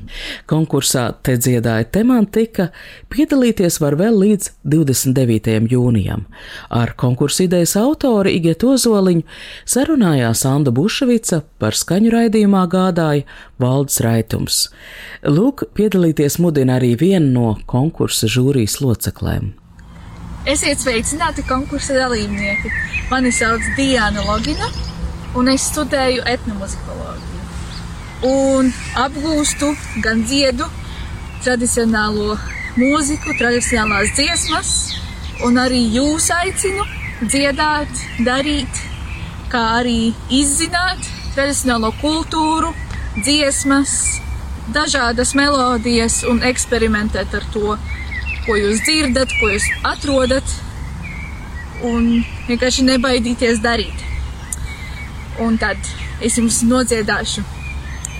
Konkursā 0.51 1.07
te 1.25 1.37
dziedāja 1.41 1.87
temantika, 1.95 2.71
piedalīties 3.13 3.79
var 3.83 3.99
vēl 4.01 4.17
līdz 4.23 4.51
29. 4.75 5.69
jūnijam. 5.75 6.25
Ar 6.71 6.95
konkursu 7.01 7.45
idejas 7.47 7.77
autori 7.81 8.35
Iget 8.39 8.65
Ozoliņu 8.65 9.25
sarunājās 9.69 10.45
Anda 10.49 10.73
Buševica, 10.75 11.43
par 11.59 11.77
skaņu 11.77 12.15
raidījumā 12.15 12.65
gādāja 12.73 13.27
Valdes 13.61 14.01
Raitums. 14.05 14.69
Lūk, 15.25 15.69
piedalīties 15.77 16.41
mudina 16.43 16.79
arī 16.81 16.95
viena 17.01 17.29
no 17.29 17.53
konkursa 17.71 18.31
žūrijas 18.31 18.81
loceklēm. 18.85 19.53
Esiet 20.51 20.83
sveicināti 20.83 21.45
konkursa 21.49 21.97
dalībnieki! 21.97 22.73
Mani 23.11 23.33
sauc 23.33 23.65
Diana 23.77 24.25
Logina, 24.29 24.69
un 25.37 25.49
es 25.53 25.71
studēju 25.71 26.25
etnomuzikoloģiju 26.35 27.34
un 28.23 28.71
apgūstu 29.01 29.71
gan 30.05 30.23
dziedu, 30.25 30.67
tradicionālo 31.45 32.37
mūziku, 32.79 33.35
tradicionālās 33.39 34.15
dziesmas, 34.17 34.71
un 35.45 35.59
arī 35.61 35.83
jūs 35.95 36.31
aicinu 36.35 36.87
dziedāt, 37.25 37.91
darīt, 38.27 38.83
kā 39.53 39.63
arī 39.81 40.15
izzināt 40.31 41.03
tradicionālo 41.35 41.93
kultūru, 42.01 42.73
dziesmas, 43.21 44.21
dažādas 44.75 45.35
melodijas 45.37 46.23
un 46.29 46.43
eksperimentēt 46.47 47.35
ar 47.37 47.45
to, 47.53 47.77
ko 48.45 48.57
jūs 48.59 48.83
dzirdat, 48.85 49.33
ko 49.41 49.51
jūs 49.53 49.67
atrodat, 49.87 50.57
un 51.85 52.25
vienkārši 52.49 52.87
nebaidīties 52.89 53.61
darīt. 53.65 54.07
Un 55.43 55.59
tad 55.59 55.79
es 56.23 56.39
jums 56.39 56.63
nodziedāšu 56.65 57.43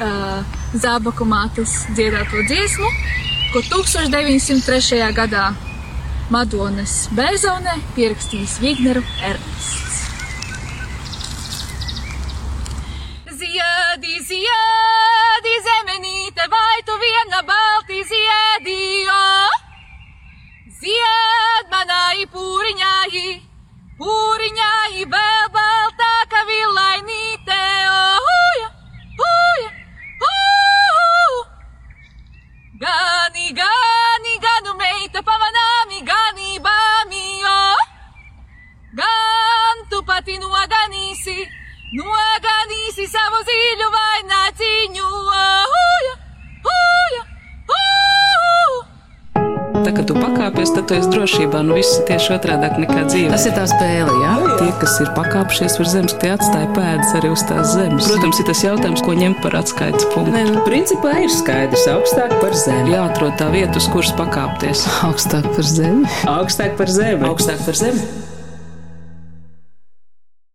uh, 0.01 0.43
Zābaku 0.75 1.27
mātes 1.29 1.85
dziedāto 1.95 2.43
dziesmu, 2.49 2.91
ko 3.53 3.63
1903. 3.63 5.01
gadā 5.15 5.53
Madonas 6.35 7.05
Bērzonē 7.15 7.77
pierakstījis 7.95 8.59
Vigneru 8.65 9.05
Ernests. 9.23 10.01
Ziedi, 13.35 14.19
ziedi, 14.25 14.74
tieši 52.35 52.59
otrādāk 52.59 52.79
nekā 52.79 53.05
dzīve. 53.09 53.31
Tas 53.33 53.47
ir 53.47 53.55
tā 53.55 53.65
spēle, 53.69 54.15
jā? 54.23 54.35
Tie, 54.59 54.71
kas 54.81 54.97
ir 55.03 55.11
pakāpšies 55.17 55.79
uz 55.83 55.93
zemes, 55.95 56.17
tie 56.21 56.33
atstāja 56.35 56.69
pēdas 56.75 57.15
arī 57.19 57.31
uz 57.35 57.45
tās 57.47 57.75
zemes. 57.75 58.09
Protams, 58.09 58.41
ir 58.41 58.49
tas 58.49 58.65
jautājums, 58.65 59.05
ko 59.05 59.15
ņemt 59.15 59.41
par 59.45 59.59
atskaites 59.61 60.09
punktu. 60.15 60.35
Nē, 60.35 60.45
nu, 60.51 60.65
principā 60.67 61.17
ir 61.23 61.33
skaidrs, 61.33 61.87
augstāk 61.95 62.35
par 62.43 62.55
zemi. 62.59 62.95
Jāatrod 62.95 63.39
tā 63.41 63.51
vieta, 63.55 63.79
uz 63.79 63.89
kuras 63.93 64.13
pakāpties. 64.19 64.87
Augstāk 65.09 65.49
par 65.55 65.67
zemi. 65.67 66.07
Augstāk 66.31 66.79
par 66.81 66.93
zemi. 66.93 67.27
Augstāk 67.31 67.63
par 67.67 67.83
zemi. 67.85 68.24